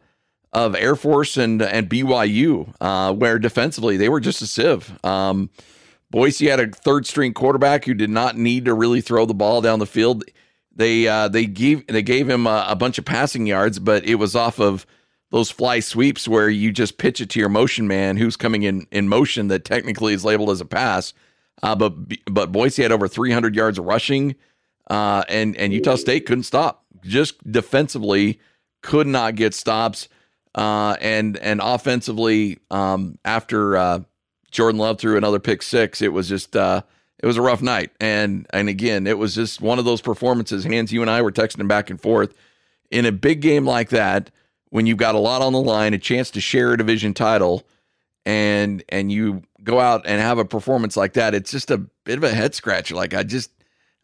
of 0.54 0.76
Air 0.76 0.96
Force 0.96 1.38
and 1.38 1.62
and 1.62 1.90
BYU, 1.90 2.74
uh, 2.82 3.14
where 3.14 3.38
defensively 3.38 3.98
they 3.98 4.10
were 4.10 4.20
just 4.20 4.42
a 4.42 4.48
sieve. 4.48 4.92
Um, 5.06 5.50
Boise 6.12 6.48
had 6.48 6.60
a 6.60 6.68
third 6.68 7.06
string 7.06 7.34
quarterback 7.34 7.86
who 7.86 7.94
did 7.94 8.10
not 8.10 8.38
need 8.38 8.66
to 8.66 8.74
really 8.74 9.02
throw 9.02 9.26
the 9.26 9.34
ball 9.34 9.62
down 9.62 9.80
the 9.80 9.86
field. 9.86 10.24
They 10.76 11.08
uh, 11.08 11.28
they 11.28 11.46
gave 11.46 11.86
they 11.88 12.02
gave 12.02 12.30
him 12.30 12.48
a, 12.48 12.66
a 12.70 12.76
bunch 12.76 12.98
of 12.98 13.06
passing 13.06 13.46
yards, 13.46 13.80
but 13.80 14.06
it 14.06 14.16
was 14.16 14.36
off 14.36 14.60
of 14.60 14.86
those 15.32 15.52
fly 15.52 15.80
sweeps 15.80 16.28
where 16.28 16.50
you 16.50 16.72
just 16.72 16.98
pitch 16.98 17.22
it 17.22 17.30
to 17.32 17.40
your 17.40 17.50
motion 17.50 17.88
man 17.88 18.18
who's 18.18 18.36
coming 18.36 18.64
in 18.64 18.88
in 18.92 19.08
motion 19.08 19.50
that 19.50 19.66
technically 19.66 20.14
is 20.14 20.26
labeled 20.26 20.50
as 20.50 20.62
a 20.62 20.66
pass. 20.66 21.14
Uh, 21.62 21.76
but 21.76 21.94
but 22.26 22.52
Boise 22.52 22.82
had 22.82 22.92
over 22.92 23.08
300 23.08 23.56
yards 23.56 23.78
rushing, 23.78 24.36
uh, 24.90 25.24
and 25.28 25.56
and 25.58 25.74
Utah 25.74 25.96
State 25.96 26.26
couldn't 26.26 26.44
stop. 26.44 26.86
Just 27.04 27.50
defensively, 27.50 28.40
could 28.82 29.08
not 29.08 29.36
get 29.36 29.54
stops, 29.54 30.08
uh, 30.56 30.96
and 31.02 31.38
and 31.38 31.60
offensively, 31.62 32.60
um, 32.72 33.18
after 33.26 33.78
uh, 33.78 34.00
Jordan 34.52 34.80
Love 34.80 35.00
threw 35.00 35.18
another 35.18 35.40
pick 35.40 35.62
six, 35.62 36.02
it 36.02 36.14
was 36.14 36.28
just 36.30 36.56
uh, 36.56 36.82
it 37.22 37.26
was 37.26 37.38
a 37.38 37.42
rough 37.42 37.62
night. 37.62 37.92
And 38.00 38.46
and 38.52 38.70
again, 38.70 39.08
it 39.08 39.18
was 39.18 39.36
just 39.36 39.62
one 39.62 39.80
of 39.80 39.86
those 39.86 40.02
performances. 40.02 40.64
Hans, 40.66 40.92
you 40.92 41.02
and 41.02 41.10
I 41.10 41.22
were 41.22 41.32
texting 41.32 41.68
back 41.68 41.90
and 41.90 42.02
forth 42.02 42.34
in 42.92 43.06
a 43.06 43.12
big 43.12 43.42
game 43.42 43.66
like 43.66 43.90
that 43.90 44.32
when 44.70 44.86
you've 44.86 44.98
got 44.98 45.16
a 45.16 45.20
lot 45.20 45.42
on 45.42 45.54
the 45.54 45.62
line, 45.62 45.94
a 45.94 45.98
chance 45.98 46.30
to 46.32 46.42
share 46.42 46.74
a 46.74 46.78
division 46.78 47.14
title, 47.14 47.64
and 48.26 48.84
and 48.90 49.12
you 49.12 49.44
go 49.64 49.80
out 49.80 50.04
and 50.06 50.22
have 50.22 50.38
a 50.38 50.46
performance 50.46 50.96
like 50.96 51.14
that. 51.14 51.34
It's 51.36 51.52
just 51.52 51.72
a 51.72 51.78
bit 52.06 52.18
of 52.18 52.24
a 52.24 52.30
head 52.34 52.56
scratcher. 52.56 52.96
Like 52.96 53.14
I 53.14 53.24
just 53.24 53.52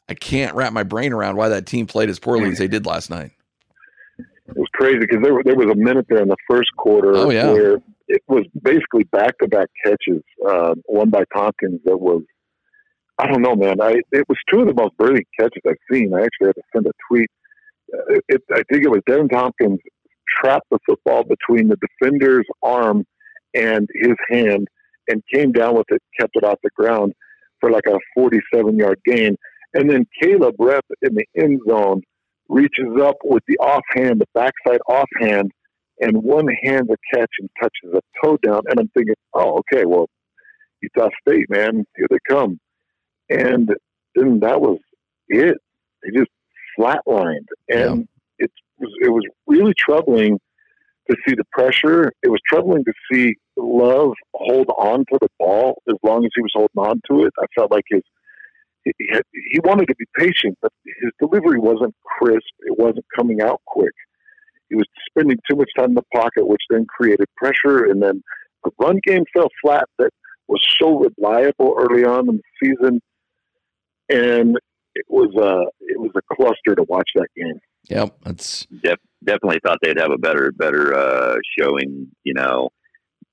I 0.09 0.13
can't 0.13 0.53
wrap 0.55 0.73
my 0.73 0.83
brain 0.83 1.13
around 1.13 1.35
why 1.37 1.49
that 1.49 1.65
team 1.65 1.87
played 1.87 2.09
as 2.09 2.19
poorly 2.19 2.49
as 2.51 2.57
they 2.57 2.67
did 2.67 2.85
last 2.85 3.09
night. 3.09 3.31
It 4.47 4.55
was 4.55 4.67
crazy 4.73 4.99
because 4.99 5.23
there, 5.23 5.41
there 5.43 5.55
was 5.55 5.65
a 5.71 5.75
minute 5.75 6.05
there 6.07 6.21
in 6.21 6.27
the 6.27 6.37
first 6.47 6.69
quarter 6.77 7.15
Oh, 7.15 7.31
yeah. 7.31 7.51
where 7.51 7.77
it 8.07 8.21
was 8.27 8.45
basically 8.61 9.03
back 9.11 9.37
to 9.39 9.47
back 9.47 9.67
catches, 9.83 10.21
uh, 10.47 10.75
one 10.85 11.09
by 11.09 11.23
Thompkins 11.33 11.81
that 11.85 11.97
was, 11.97 12.23
I 13.17 13.27
don't 13.27 13.41
know, 13.41 13.55
man. 13.55 13.81
I 13.81 14.01
it 14.11 14.25
was 14.27 14.37
two 14.51 14.61
of 14.61 14.67
the 14.67 14.73
most 14.73 14.95
brilliant 14.97 15.27
catches 15.39 15.61
I've 15.67 15.75
seen. 15.91 16.13
I 16.13 16.23
actually 16.23 16.47
had 16.47 16.55
to 16.55 16.61
send 16.73 16.87
a 16.87 16.91
tweet. 17.09 17.29
Uh, 17.93 18.19
it, 18.27 18.41
I 18.51 18.63
think 18.69 18.83
it 18.83 18.91
was 18.91 19.01
Deven 19.09 19.29
Thompkins 19.29 19.79
trapped 20.27 20.67
the 20.69 20.79
football 20.85 21.23
between 21.23 21.69
the 21.69 21.77
defender's 21.77 22.45
arm 22.63 23.05
and 23.53 23.87
his 23.93 24.15
hand 24.29 24.67
and 25.07 25.21
came 25.33 25.51
down 25.51 25.75
with 25.75 25.85
it, 25.89 26.01
kept 26.19 26.35
it 26.35 26.43
off 26.43 26.59
the 26.63 26.69
ground 26.75 27.13
for 27.59 27.71
like 27.71 27.85
a 27.87 27.97
47 28.15 28.77
yard 28.77 28.99
gain. 29.05 29.35
And 29.73 29.89
then 29.89 30.05
Caleb 30.21 30.55
Repp 30.59 30.81
in 31.01 31.15
the 31.15 31.25
end 31.37 31.61
zone 31.67 32.01
reaches 32.49 32.87
up 33.01 33.15
with 33.23 33.43
the 33.47 33.57
offhand, 33.57 34.21
the 34.21 34.27
backside 34.33 34.81
offhand, 34.87 35.51
and 35.99 36.23
one 36.23 36.47
hand 36.63 36.87
the 36.89 36.97
catch 37.13 37.31
and 37.39 37.49
touches 37.61 37.93
a 37.93 38.01
toe 38.23 38.37
down. 38.37 38.61
And 38.69 38.79
I'm 38.79 38.89
thinking, 38.89 39.15
oh, 39.33 39.59
okay, 39.59 39.85
well, 39.85 40.09
Utah 40.81 41.09
State, 41.21 41.49
man, 41.49 41.85
here 41.95 42.07
they 42.09 42.17
come. 42.27 42.59
And 43.29 43.69
then 44.15 44.39
that 44.41 44.61
was 44.61 44.79
it. 45.29 45.57
They 46.03 46.17
just 46.17 46.29
flatlined, 46.77 47.47
and 47.69 48.07
it 48.37 48.51
was 48.79 48.91
it 49.01 49.09
was 49.09 49.23
really 49.47 49.73
troubling 49.77 50.39
to 51.09 51.15
see 51.27 51.33
the 51.33 51.43
pressure. 51.51 52.11
It 52.21 52.29
was 52.29 52.39
troubling 52.47 52.83
to 52.85 52.93
see 53.11 53.35
Love 53.57 54.11
hold 54.33 54.67
on 54.77 54.99
to 55.11 55.17
the 55.21 55.29
ball 55.39 55.81
as 55.87 55.95
long 56.03 56.25
as 56.25 56.31
he 56.35 56.41
was 56.41 56.51
holding 56.53 56.77
on 56.77 57.01
to 57.09 57.25
it. 57.25 57.33
I 57.41 57.45
felt 57.55 57.71
like 57.71 57.85
his 57.89 58.01
he, 58.83 58.93
had, 59.11 59.23
he 59.51 59.59
wanted 59.63 59.87
to 59.87 59.95
be 59.95 60.05
patient, 60.17 60.57
but 60.61 60.71
his 61.01 61.11
delivery 61.19 61.59
wasn't 61.59 61.95
crisp. 62.05 62.43
It 62.59 62.77
wasn't 62.77 63.05
coming 63.15 63.41
out 63.41 63.61
quick. 63.65 63.93
He 64.69 64.75
was 64.75 64.85
spending 65.09 65.37
too 65.49 65.55
much 65.55 65.69
time 65.77 65.89
in 65.89 65.95
the 65.95 66.03
pocket, 66.13 66.47
which 66.47 66.61
then 66.69 66.85
created 66.85 67.27
pressure. 67.37 67.85
And 67.85 68.01
then 68.01 68.23
the 68.63 68.71
run 68.79 68.99
game 69.05 69.23
fell 69.33 69.49
flat 69.63 69.85
that 69.99 70.09
was 70.47 70.61
so 70.81 70.99
reliable 70.99 71.75
early 71.77 72.03
on 72.03 72.29
in 72.29 72.37
the 72.37 72.41
season. 72.63 73.01
And 74.09 74.57
it 74.95 75.05
was 75.09 75.33
a 75.35 75.65
it 75.81 75.99
was 75.99 76.11
a 76.15 76.35
cluster 76.35 76.75
to 76.75 76.83
watch 76.87 77.09
that 77.15 77.27
game. 77.35 77.59
Yep, 77.89 78.15
that's 78.23 78.65
Def- 78.65 78.99
definitely 79.23 79.59
thought 79.63 79.77
they'd 79.81 79.99
have 79.99 80.11
a 80.11 80.17
better 80.17 80.51
better 80.51 80.95
uh, 80.95 81.35
showing. 81.59 82.07
You 82.23 82.33
know, 82.33 82.69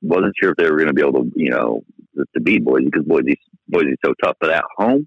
wasn't 0.02 0.34
sure 0.40 0.50
if 0.50 0.56
they 0.56 0.70
were 0.70 0.76
going 0.76 0.88
to 0.88 0.94
be 0.94 1.02
able 1.02 1.24
to 1.24 1.30
you 1.34 1.50
know 1.50 1.82
to, 2.16 2.24
to 2.34 2.40
beat 2.42 2.64
Boise 2.64 2.86
because 2.86 3.04
Boise's 3.04 3.36
Boise's 3.68 3.96
so 4.04 4.12
tough. 4.22 4.36
But 4.40 4.50
at 4.50 4.64
home, 4.76 5.06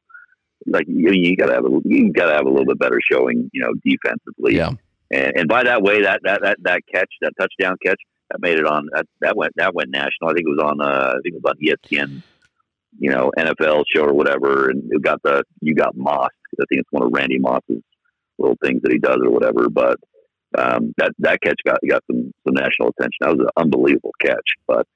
like 0.65 0.85
you, 0.87 1.11
you 1.11 1.35
got 1.35 1.47
to 1.47 1.53
have 1.53 1.65
a 1.65 1.69
you 1.83 2.11
got 2.11 2.27
to 2.27 2.35
have 2.35 2.45
a 2.45 2.49
little 2.49 2.65
bit 2.65 2.79
better 2.79 2.99
showing. 3.11 3.49
You 3.53 3.61
know, 3.61 3.73
defensively. 3.83 4.55
yeah. 4.55 4.71
And, 5.11 5.31
and 5.35 5.47
by 5.47 5.63
that 5.63 5.81
way, 5.81 6.01
that, 6.01 6.21
that 6.23 6.41
that 6.41 6.57
that 6.63 6.81
catch, 6.91 7.09
that 7.21 7.33
touchdown 7.39 7.77
catch, 7.85 7.99
that 8.31 8.41
made 8.41 8.57
it 8.57 8.65
on 8.65 8.89
that 8.93 9.05
that 9.21 9.35
went 9.35 9.53
that 9.57 9.75
went 9.75 9.89
national. 9.91 10.29
I 10.29 10.33
think 10.33 10.47
it 10.47 10.55
was 10.57 10.63
on 10.63 10.81
uh, 10.81 11.13
I 11.15 11.19
think 11.21 11.35
it 11.35 11.41
was 11.43 11.53
on 11.53 11.59
ESPN, 11.63 12.23
you 12.99 13.11
know, 13.11 13.31
NFL 13.37 13.83
show 13.93 14.03
or 14.03 14.13
whatever, 14.13 14.69
and 14.69 14.83
it 14.91 15.01
got 15.01 15.21
the 15.23 15.43
you 15.61 15.75
got 15.75 15.95
Moss. 15.95 16.29
I 16.59 16.65
think 16.69 16.81
it's 16.81 16.91
one 16.91 17.03
of 17.03 17.11
Randy 17.13 17.39
Moss's 17.39 17.83
little 18.37 18.57
things 18.63 18.81
that 18.83 18.91
he 18.91 18.99
does 18.99 19.19
or 19.23 19.29
whatever. 19.29 19.69
But 19.69 19.97
um, 20.57 20.93
that 20.97 21.11
that 21.19 21.39
catch 21.41 21.59
got 21.65 21.79
got 21.87 22.03
some 22.09 22.33
some 22.45 22.55
national 22.55 22.89
attention. 22.89 23.17
That 23.21 23.37
was 23.37 23.39
an 23.41 23.63
unbelievable 23.63 24.13
catch, 24.19 24.55
but 24.67 24.87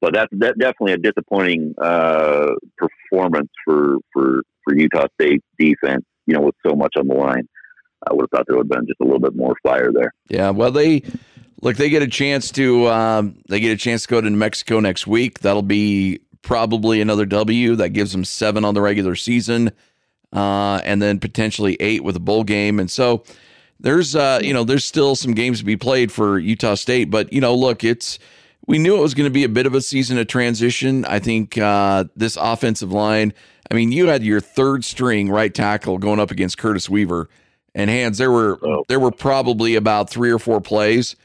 but 0.00 0.14
that's 0.14 0.30
that 0.38 0.58
definitely 0.58 0.92
a 0.92 0.98
disappointing 0.98 1.74
uh, 1.82 2.50
performance 2.76 3.50
for 3.64 3.96
for 4.12 4.42
for 4.64 4.76
Utah 4.76 5.06
State 5.20 5.42
defense. 5.58 6.04
You 6.26 6.34
know, 6.34 6.42
with 6.42 6.54
so 6.66 6.74
much 6.74 6.92
on 6.98 7.08
the 7.08 7.14
line, 7.14 7.48
I 8.08 8.14
would 8.14 8.22
have 8.22 8.30
thought 8.30 8.46
there 8.46 8.56
would 8.56 8.72
have 8.72 8.80
been 8.80 8.86
just 8.86 9.00
a 9.00 9.04
little 9.04 9.20
bit 9.20 9.36
more 9.36 9.54
fire 9.62 9.92
there. 9.92 10.12
Yeah, 10.28 10.50
well, 10.50 10.70
they 10.70 11.02
look. 11.62 11.76
They 11.76 11.90
get 11.90 12.02
a 12.02 12.08
chance 12.08 12.50
to 12.52 12.88
um, 12.88 13.42
they 13.48 13.60
get 13.60 13.72
a 13.72 13.76
chance 13.76 14.02
to 14.02 14.08
go 14.08 14.20
to 14.20 14.28
New 14.28 14.36
Mexico 14.36 14.80
next 14.80 15.06
week. 15.06 15.40
That'll 15.40 15.62
be 15.62 16.20
probably 16.42 17.00
another 17.00 17.26
W. 17.26 17.76
That 17.76 17.90
gives 17.90 18.12
them 18.12 18.24
seven 18.24 18.64
on 18.64 18.74
the 18.74 18.80
regular 18.80 19.16
season, 19.16 19.70
uh, 20.32 20.80
and 20.84 21.02
then 21.02 21.18
potentially 21.18 21.76
eight 21.80 22.02
with 22.04 22.16
a 22.16 22.20
bowl 22.20 22.44
game. 22.44 22.80
And 22.80 22.90
so 22.90 23.24
there's 23.80 24.16
uh, 24.16 24.40
you 24.42 24.52
know 24.52 24.64
there's 24.64 24.84
still 24.84 25.14
some 25.14 25.34
games 25.34 25.58
to 25.60 25.64
be 25.64 25.76
played 25.76 26.10
for 26.10 26.38
Utah 26.38 26.74
State. 26.74 27.10
But 27.10 27.32
you 27.32 27.40
know, 27.40 27.54
look, 27.54 27.84
it's 27.84 28.18
we 28.66 28.78
knew 28.78 28.96
it 28.96 29.00
was 29.00 29.14
going 29.14 29.28
to 29.28 29.32
be 29.32 29.44
a 29.44 29.48
bit 29.48 29.66
of 29.66 29.74
a 29.74 29.80
season 29.80 30.18
of 30.18 30.26
transition. 30.26 31.04
I 31.06 31.18
think 31.18 31.58
uh, 31.58 32.04
this 32.14 32.36
offensive 32.36 32.92
line. 32.92 33.32
I 33.70 33.74
mean, 33.74 33.92
you 33.92 34.06
had 34.06 34.22
your 34.22 34.40
third 34.40 34.84
string 34.84 35.30
right 35.30 35.52
tackle 35.52 35.98
going 35.98 36.20
up 36.20 36.30
against 36.30 36.56
Curtis 36.56 36.88
Weaver, 36.88 37.28
and 37.78 37.88
Hans 37.88 38.18
there 38.18 38.30
were 38.30 38.58
Oh. 38.62 38.84
there 38.88 39.00
were 39.00 39.10
probably 39.10 39.74
about 39.76 40.10
three 40.10 40.30
or 40.30 40.38
four 40.38 40.60
plays 40.60 41.16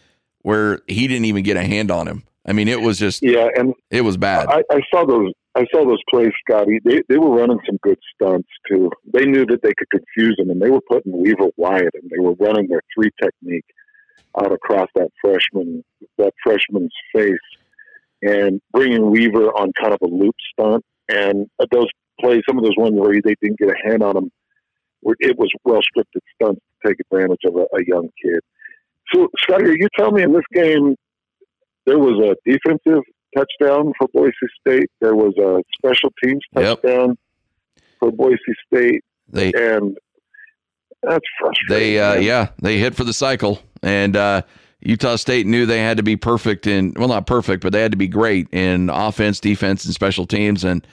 where 0.44 0.80
he 0.88 1.08
didn't 1.08 1.26
even 1.26 1.44
get 1.44 1.58
a 1.58 1.64
hand 1.64 1.92
on 1.92 2.08
him. 2.08 2.24
I 2.46 2.54
mean, 2.54 2.68
it 2.68 2.82
was 2.82 3.00
just 3.00 3.22
Yeah, 3.24 3.48
and 3.58 3.74
it 3.92 4.02
was 4.02 4.18
bad. 4.18 4.48
I, 4.48 4.64
I 4.72 4.82
saw 4.94 5.06
those. 5.06 5.32
I 5.56 5.66
saw 5.72 5.86
those 5.86 6.02
plays, 6.10 6.32
Scotty. 6.48 6.80
They 6.84 7.02
they 7.10 7.18
were 7.18 7.30
running 7.30 7.60
some 7.66 7.78
good 7.84 7.98
stunts 8.14 8.50
too. 8.70 8.90
They 9.14 9.26
knew 9.26 9.46
that 9.46 9.62
they 9.62 9.74
could 9.78 9.90
confuse 9.92 10.36
him, 10.40 10.50
and 10.50 10.62
they 10.62 10.70
were 10.70 10.82
putting 10.90 11.22
Weaver 11.22 11.50
wide, 11.58 11.90
and 11.94 12.10
they 12.10 12.20
were 12.20 12.34
running 12.40 12.68
their 12.68 12.82
three 12.96 13.10
technique 13.22 13.66
out 14.40 14.52
across 14.52 14.88
that 14.96 15.10
freshman 15.22 15.84
that 16.18 16.34
freshman's 16.44 16.94
face, 17.16 17.46
and 18.22 18.60
bringing 18.72 19.10
Weaver 19.12 19.48
on 19.52 19.72
kind 19.82 19.94
of 19.94 20.00
a 20.02 20.08
loop 20.08 20.36
stunt. 20.54 20.84
And 21.10 21.48
uh, 21.60 21.66
those 21.72 21.88
plays, 22.20 22.42
some 22.48 22.58
of 22.58 22.64
those 22.64 22.78
ones 22.78 22.94
where 22.96 23.14
they 23.24 23.36
didn't 23.42 23.60
get 23.60 23.70
a 23.70 23.76
hand 23.90 24.02
on 24.04 24.18
him, 24.18 24.32
it 25.20 25.38
was 25.38 25.52
well 25.64 25.82
scripted 25.82 26.22
stunts 26.36 26.62
to 26.84 26.88
take 26.90 26.98
advantage 27.12 27.42
of 27.46 27.56
a, 27.56 27.62
a 27.76 27.84
young 27.88 28.10
kid. 28.24 28.40
So, 29.14 29.28
Scotty, 29.40 29.66
are 29.66 29.78
you 29.78 29.88
telling 29.98 30.16
me 30.16 30.24
in 30.24 30.34
this 30.34 30.44
game 30.54 30.96
there 31.86 32.00
was 32.00 32.18
a 32.24 32.50
defensive 32.50 33.04
touchdown 33.36 33.92
for 34.00 34.08
Boise 34.14 34.32
State. 34.62 34.90
There 35.02 35.16
was 35.16 35.34
a 35.38 35.62
special 35.78 36.12
teams 36.24 36.42
Yep. 36.56 36.82
touchdown 36.82 37.18
for 38.00 38.12
Boise 38.12 38.38
State, 38.74 39.02
they 39.30 39.52
and 39.54 39.98
that's 41.02 41.26
frustrating. 41.40 41.68
they 41.84 42.00
uh, 42.00 42.14
yeah 42.16 42.50
they 42.62 42.78
hit 42.80 42.96
for 42.96 43.04
the 43.04 43.14
cycle, 43.14 43.60
and 43.82 44.16
uh, 44.16 44.42
Utah 44.82 45.16
State 45.18 45.46
knew 45.48 45.66
they 45.66 45.80
had 45.82 45.98
to 45.98 46.04
be 46.04 46.16
perfect 46.16 46.68
in 46.68 46.94
well 46.96 47.08
not 47.10 47.28
perfect, 47.28 47.64
but 47.64 47.74
they 47.74 47.82
had 47.82 47.92
to 47.92 47.98
be 47.98 48.08
great 48.08 48.48
in 48.54 48.90
offense, 48.90 49.40
defense, 49.40 49.84
and 49.86 49.94
special 49.94 50.26
teams, 50.26 50.64
and 50.64 50.86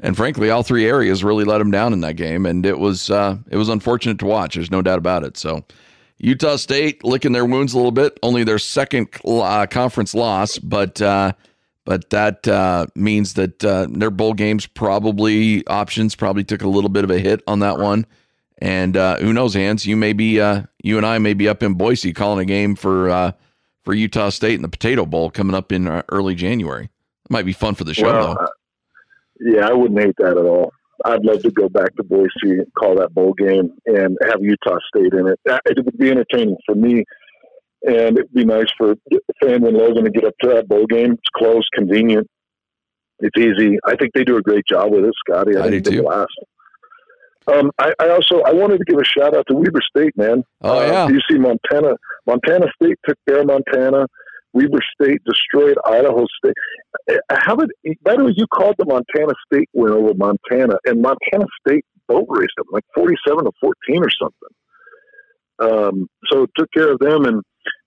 and 0.00 0.16
frankly, 0.16 0.50
all 0.50 0.62
three 0.62 0.86
areas 0.86 1.24
really 1.24 1.44
let 1.44 1.58
them 1.58 1.70
down 1.70 1.92
in 1.92 2.00
that 2.00 2.16
game, 2.16 2.46
and 2.46 2.64
it 2.66 2.78
was 2.78 3.10
uh, 3.10 3.36
it 3.50 3.56
was 3.56 3.68
unfortunate 3.68 4.18
to 4.20 4.26
watch. 4.26 4.54
There's 4.54 4.70
no 4.70 4.82
doubt 4.82 4.98
about 4.98 5.24
it. 5.24 5.36
So. 5.36 5.64
Utah 6.18 6.56
State 6.56 7.04
licking 7.04 7.32
their 7.32 7.44
wounds 7.44 7.74
a 7.74 7.76
little 7.76 7.92
bit, 7.92 8.18
only 8.22 8.42
their 8.42 8.58
second 8.58 9.08
uh, 9.26 9.66
conference 9.66 10.14
loss, 10.14 10.58
but 10.58 11.02
uh, 11.02 11.32
but 11.86 12.10
that 12.10 12.46
uh, 12.48 12.86
means 12.94 13.34
that 13.34 13.64
uh, 13.64 13.86
their 13.90 14.10
bowl 14.10 14.34
games 14.34 14.66
probably 14.66 15.64
options 15.68 16.14
probably 16.14 16.42
took 16.42 16.62
a 16.62 16.68
little 16.68 16.90
bit 16.90 17.04
of 17.04 17.10
a 17.10 17.18
hit 17.18 17.42
on 17.46 17.60
that 17.60 17.78
one. 17.78 18.06
And 18.58 18.96
uh, 18.96 19.18
who 19.18 19.32
knows, 19.32 19.54
Hans? 19.54 19.86
You 19.86 19.96
may 19.96 20.12
be, 20.12 20.40
uh, 20.40 20.62
you 20.82 20.96
and 20.96 21.06
I 21.06 21.18
may 21.18 21.34
be 21.34 21.48
up 21.48 21.62
in 21.62 21.74
Boise 21.74 22.12
calling 22.12 22.40
a 22.40 22.44
game 22.44 22.74
for 22.74 23.10
uh, 23.10 23.32
for 23.84 23.94
Utah 23.94 24.30
State 24.30 24.54
in 24.54 24.62
the 24.62 24.68
Potato 24.68 25.06
Bowl 25.06 25.30
coming 25.30 25.54
up 25.54 25.70
in 25.70 25.86
early 26.08 26.34
January. 26.34 26.84
It 26.84 27.30
might 27.30 27.44
be 27.44 27.52
fun 27.52 27.74
for 27.74 27.84
the 27.84 27.94
show, 27.94 28.04
Well, 28.04 28.34
though. 28.34 28.48
Uh, 29.40 29.50
yeah, 29.50 29.68
I 29.68 29.72
wouldn't 29.72 30.00
hate 30.00 30.16
that 30.18 30.36
at 30.38 30.44
all. 30.44 30.72
I'd 31.04 31.24
love 31.24 31.42
to 31.42 31.50
go 31.50 31.68
back 31.68 31.94
to 31.96 32.02
Boise 32.02 32.30
and 32.44 32.66
call 32.78 32.96
that 32.96 33.14
bowl 33.14 33.34
game 33.34 33.70
and 33.84 34.16
have 34.26 34.40
Utah 34.40 34.78
State 34.88 35.12
in 35.12 35.26
it. 35.26 35.38
It 35.66 35.84
would 35.84 35.98
be 35.98 36.10
entertaining 36.10 36.56
for 36.64 36.74
me, 36.74 37.04
and 37.82 38.18
it'd 38.18 38.32
be 38.32 38.44
nice 38.44 38.68
for 38.78 38.94
Fan 39.42 39.66
and 39.66 39.76
Logan 39.76 40.04
to 40.04 40.10
get 40.10 40.24
up 40.24 40.34
to 40.42 40.48
that 40.50 40.68
bowl 40.68 40.86
game. 40.86 41.12
It's 41.12 41.28
close, 41.36 41.66
convenient, 41.74 42.26
it's 43.20 43.36
easy. 43.38 43.78
I 43.84 43.96
think 43.96 44.12
they 44.14 44.24
do 44.24 44.36
a 44.36 44.42
great 44.42 44.66
job 44.66 44.92
with 44.92 45.04
it, 45.04 45.14
Scotty. 45.26 45.56
I, 45.56 45.64
I 45.64 45.70
think 45.70 45.84
do 45.84 45.90
too. 45.92 46.02
blast. 46.02 46.32
Um, 47.48 47.70
I, 47.78 47.92
I 48.00 48.08
also 48.08 48.40
I 48.40 48.52
wanted 48.52 48.78
to 48.78 48.84
give 48.84 48.98
a 48.98 49.04
shout 49.04 49.36
out 49.36 49.46
to 49.48 49.54
Weber 49.54 49.80
State, 49.96 50.16
man. 50.16 50.42
Oh, 50.62 50.80
yeah. 50.80 51.04
Uh, 51.04 51.08
you 51.08 51.20
see, 51.30 51.38
Montana, 51.38 51.94
Montana 52.26 52.66
State 52.74 52.98
took 53.06 53.16
care 53.28 53.40
of 53.40 53.46
Montana. 53.46 54.06
Weber 54.56 54.80
State 55.00 55.20
destroyed 55.26 55.76
Idaho 55.84 56.24
State. 56.38 56.54
Uh, 57.10 57.36
How 57.38 57.56
did, 57.56 57.70
by 58.02 58.16
the 58.16 58.24
way, 58.24 58.32
you 58.34 58.46
called 58.46 58.76
the 58.78 58.86
Montana 58.86 59.34
State 59.52 59.68
win 59.74 59.92
over 59.92 60.14
Montana, 60.14 60.78
and 60.86 61.02
Montana 61.02 61.44
State 61.60 61.84
boat 62.08 62.26
raced 62.28 62.54
them 62.56 62.66
like 62.72 62.84
47 62.94 63.44
to 63.44 63.50
14 63.60 64.02
or 64.02 64.10
something. 64.10 64.48
Um, 65.58 66.08
so 66.30 66.44
it 66.44 66.50
took 66.56 66.72
care 66.72 66.92
of 66.92 66.98
them. 67.00 67.24
And 67.26 67.42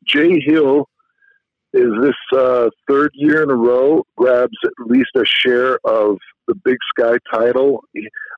Jay 0.05 0.39
Hill 0.39 0.87
is 1.73 1.89
this 2.01 2.39
uh, 2.39 2.69
third 2.87 3.11
year 3.13 3.43
in 3.43 3.49
a 3.49 3.55
row 3.55 4.03
grabs 4.15 4.57
at 4.63 4.73
least 4.85 5.09
a 5.15 5.25
share 5.25 5.79
of 5.85 6.17
the 6.47 6.55
Big 6.63 6.77
Sky 6.89 7.17
title. 7.33 7.83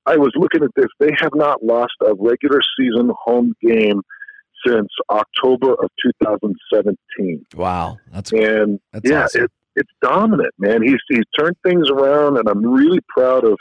I 0.05 0.17
was 0.17 0.31
looking 0.35 0.63
at 0.63 0.71
this; 0.75 0.87
they 0.99 1.11
have 1.19 1.35
not 1.35 1.63
lost 1.63 1.93
a 2.01 2.13
regular 2.17 2.61
season 2.77 3.11
home 3.23 3.53
game 3.61 4.01
since 4.65 4.89
October 5.09 5.73
of 5.73 5.89
2017, 6.03 7.45
Wow, 7.55 7.97
that's 8.11 8.31
and 8.31 8.79
that's 8.91 9.09
yeah, 9.09 9.23
awesome. 9.23 9.43
it, 9.45 9.51
it's 9.75 9.91
dominant, 10.01 10.53
man. 10.59 10.81
He's 10.83 10.99
he's 11.09 11.23
turned 11.37 11.55
things 11.63 11.89
around, 11.89 12.37
and 12.37 12.47
I'm 12.47 12.65
really 12.65 12.99
proud 13.07 13.45
of 13.45 13.57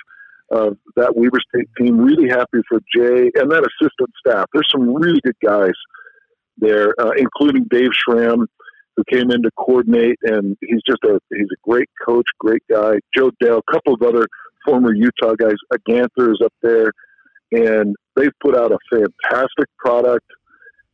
of 0.50 0.76
that 0.96 1.16
Weber 1.16 1.38
State 1.54 1.68
team. 1.78 1.98
Really 1.98 2.28
happy 2.28 2.60
for 2.68 2.80
Jay 2.94 3.30
and 3.36 3.50
that 3.50 3.64
assistant 3.66 4.10
staff. 4.26 4.46
There's 4.52 4.68
some 4.70 4.92
really 4.94 5.20
good 5.24 5.36
guys 5.44 5.72
there, 6.58 6.94
uh, 7.00 7.12
including 7.16 7.64
Dave 7.70 7.90
Schramm, 7.94 8.46
who 8.96 9.04
came 9.10 9.30
in 9.30 9.42
to 9.42 9.50
coordinate, 9.56 10.18
and 10.22 10.56
he's 10.60 10.82
just 10.88 11.02
a 11.04 11.20
he's 11.30 11.48
a 11.52 11.68
great 11.68 11.88
coach, 12.04 12.26
great 12.38 12.62
guy. 12.70 12.94
Joe 13.16 13.30
Dale, 13.40 13.58
a 13.66 13.72
couple 13.72 13.94
of 13.94 14.02
other 14.02 14.26
former 14.66 14.92
Utah 14.94 15.34
guys. 15.38 15.54
A 15.72 15.78
Ganther 15.88 16.32
is 16.32 16.40
up 16.44 16.52
there, 16.62 16.92
and 17.52 17.94
they've 18.16 18.32
put 18.42 18.56
out 18.56 18.72
a 18.72 18.78
fantastic 18.90 19.68
product. 19.78 20.26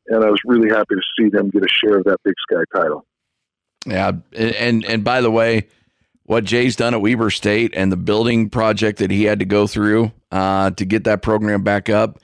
And 0.09 0.25
I 0.25 0.31
was 0.31 0.41
really 0.45 0.69
happy 0.69 0.95
to 0.95 1.03
see 1.19 1.29
them 1.29 1.51
get 1.51 1.65
a 1.65 1.69
share 1.69 1.99
of 1.99 2.05
that 2.05 2.19
Big 2.25 2.35
Sky 2.51 2.63
title. 2.75 3.05
Yeah, 3.87 4.13
and 4.33 4.85
and 4.85 5.05
by 5.05 5.21
the 5.21 5.31
way, 5.31 5.69
what 6.25 6.45
Jay's 6.45 6.77
done 6.77 6.93
at 6.93 7.01
Weber 7.01 7.31
State 7.31 7.73
and 7.75 7.91
the 7.91 7.97
building 7.97 8.51
project 8.51 8.99
that 8.99 9.11
he 9.11 9.25
had 9.25 9.39
to 9.39 9.45
go 9.45 9.67
through 9.67 10.13
uh, 10.33 10.71
to 10.73 10.85
get 10.85 11.05
that 11.05 11.23
program 11.23 11.63
back 11.63 11.89
up. 11.89 12.19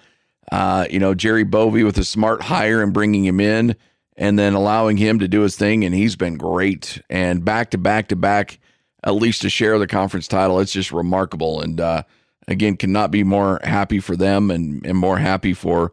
Uh, 0.50 0.86
you 0.90 0.98
know, 0.98 1.14
Jerry 1.14 1.44
Bovee 1.44 1.84
with 1.84 1.96
a 1.98 2.04
smart 2.04 2.42
hire 2.42 2.82
and 2.82 2.92
bringing 2.92 3.24
him 3.24 3.40
in, 3.40 3.76
and 4.16 4.38
then 4.38 4.54
allowing 4.54 4.96
him 4.96 5.20
to 5.20 5.28
do 5.28 5.40
his 5.40 5.56
thing, 5.56 5.84
and 5.84 5.94
he's 5.94 6.16
been 6.16 6.36
great. 6.36 7.00
And 7.08 7.44
back 7.44 7.70
to 7.70 7.78
back 7.78 8.08
to 8.08 8.16
back, 8.16 8.58
at 9.04 9.14
least 9.14 9.42
to 9.42 9.50
share 9.50 9.78
the 9.78 9.86
conference 9.86 10.28
title, 10.28 10.58
it's 10.58 10.72
just 10.72 10.92
remarkable. 10.92 11.60
And 11.60 11.80
uh, 11.80 12.02
again, 12.48 12.76
cannot 12.76 13.10
be 13.10 13.24
more 13.24 13.60
happy 13.62 14.00
for 14.00 14.16
them, 14.16 14.50
and 14.50 14.84
and 14.84 14.98
more 14.98 15.18
happy 15.18 15.54
for 15.54 15.92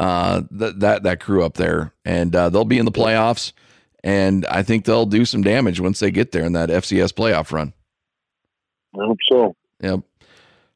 uh, 0.00 0.42
that 0.50 0.80
that 0.80 1.02
that 1.04 1.20
crew 1.20 1.44
up 1.44 1.54
there. 1.54 1.92
And 2.04 2.34
uh, 2.34 2.48
they'll 2.48 2.64
be 2.64 2.78
in 2.78 2.86
the 2.86 2.90
playoffs 2.92 3.52
and 4.02 4.46
I 4.46 4.62
think 4.62 4.84
they'll 4.84 5.06
do 5.06 5.24
some 5.24 5.42
damage 5.42 5.80
once 5.80 6.00
they 6.00 6.10
get 6.10 6.32
there 6.32 6.44
in 6.44 6.52
that 6.54 6.70
FCS 6.70 7.12
playoff 7.12 7.52
run. 7.52 7.72
I 8.94 9.04
hope 9.04 9.18
so. 9.28 9.56
Yep. 9.82 10.00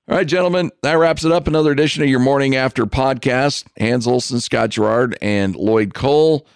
All 0.07 0.17
right, 0.17 0.27
gentlemen, 0.27 0.71
that 0.83 0.95
wraps 0.95 1.25
it 1.25 1.33
up. 1.33 1.47
Another 1.47 1.73
edition 1.73 2.03
of 2.03 2.11
your 2.11 2.21
morning 2.21 2.55
after 2.55 2.85
podcast. 2.85 3.65
Hans 3.79 4.07
Olsen, 4.07 4.41
Scott 4.41 4.71
Garrard, 4.71 5.17
and 5.23 5.57
Lloyd 5.57 5.95
Cole. 5.95 6.47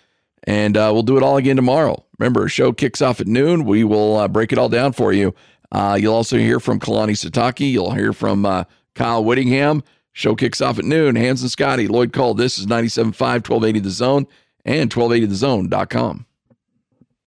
And 0.44 0.76
uh, 0.76 0.90
we'll 0.92 1.02
do 1.02 1.16
it 1.16 1.22
all 1.22 1.38
again 1.38 1.56
tomorrow. 1.56 2.04
Remember, 2.18 2.42
our 2.42 2.48
show 2.48 2.72
kicks 2.72 3.00
off 3.00 3.20
at 3.20 3.26
noon. 3.26 3.64
We 3.64 3.84
will 3.84 4.16
uh, 4.16 4.28
break 4.28 4.52
it 4.52 4.58
all 4.58 4.68
down 4.68 4.92
for 4.92 5.12
you. 5.12 5.34
Uh, 5.72 5.98
you'll 6.00 6.14
also 6.14 6.36
hear 6.36 6.60
from 6.60 6.78
Kalani 6.78 7.12
Sitake. 7.12 7.70
You'll 7.70 7.92
hear 7.92 8.12
from 8.12 8.44
uh, 8.44 8.64
Kyle 8.94 9.24
Whittingham. 9.24 9.82
Show 10.18 10.34
kicks 10.34 10.60
off 10.60 10.80
at 10.80 10.84
noon. 10.84 11.14
Hans 11.14 11.42
and 11.42 11.50
Scotty, 11.50 11.86
Lloyd 11.86 12.12
Cole. 12.12 12.34
This 12.34 12.58
is 12.58 12.66
97.5, 12.66 13.20
1280 13.20 13.78
The 13.78 13.90
Zone, 13.90 14.26
and 14.64 14.90
1280thezone.com. 14.90 16.26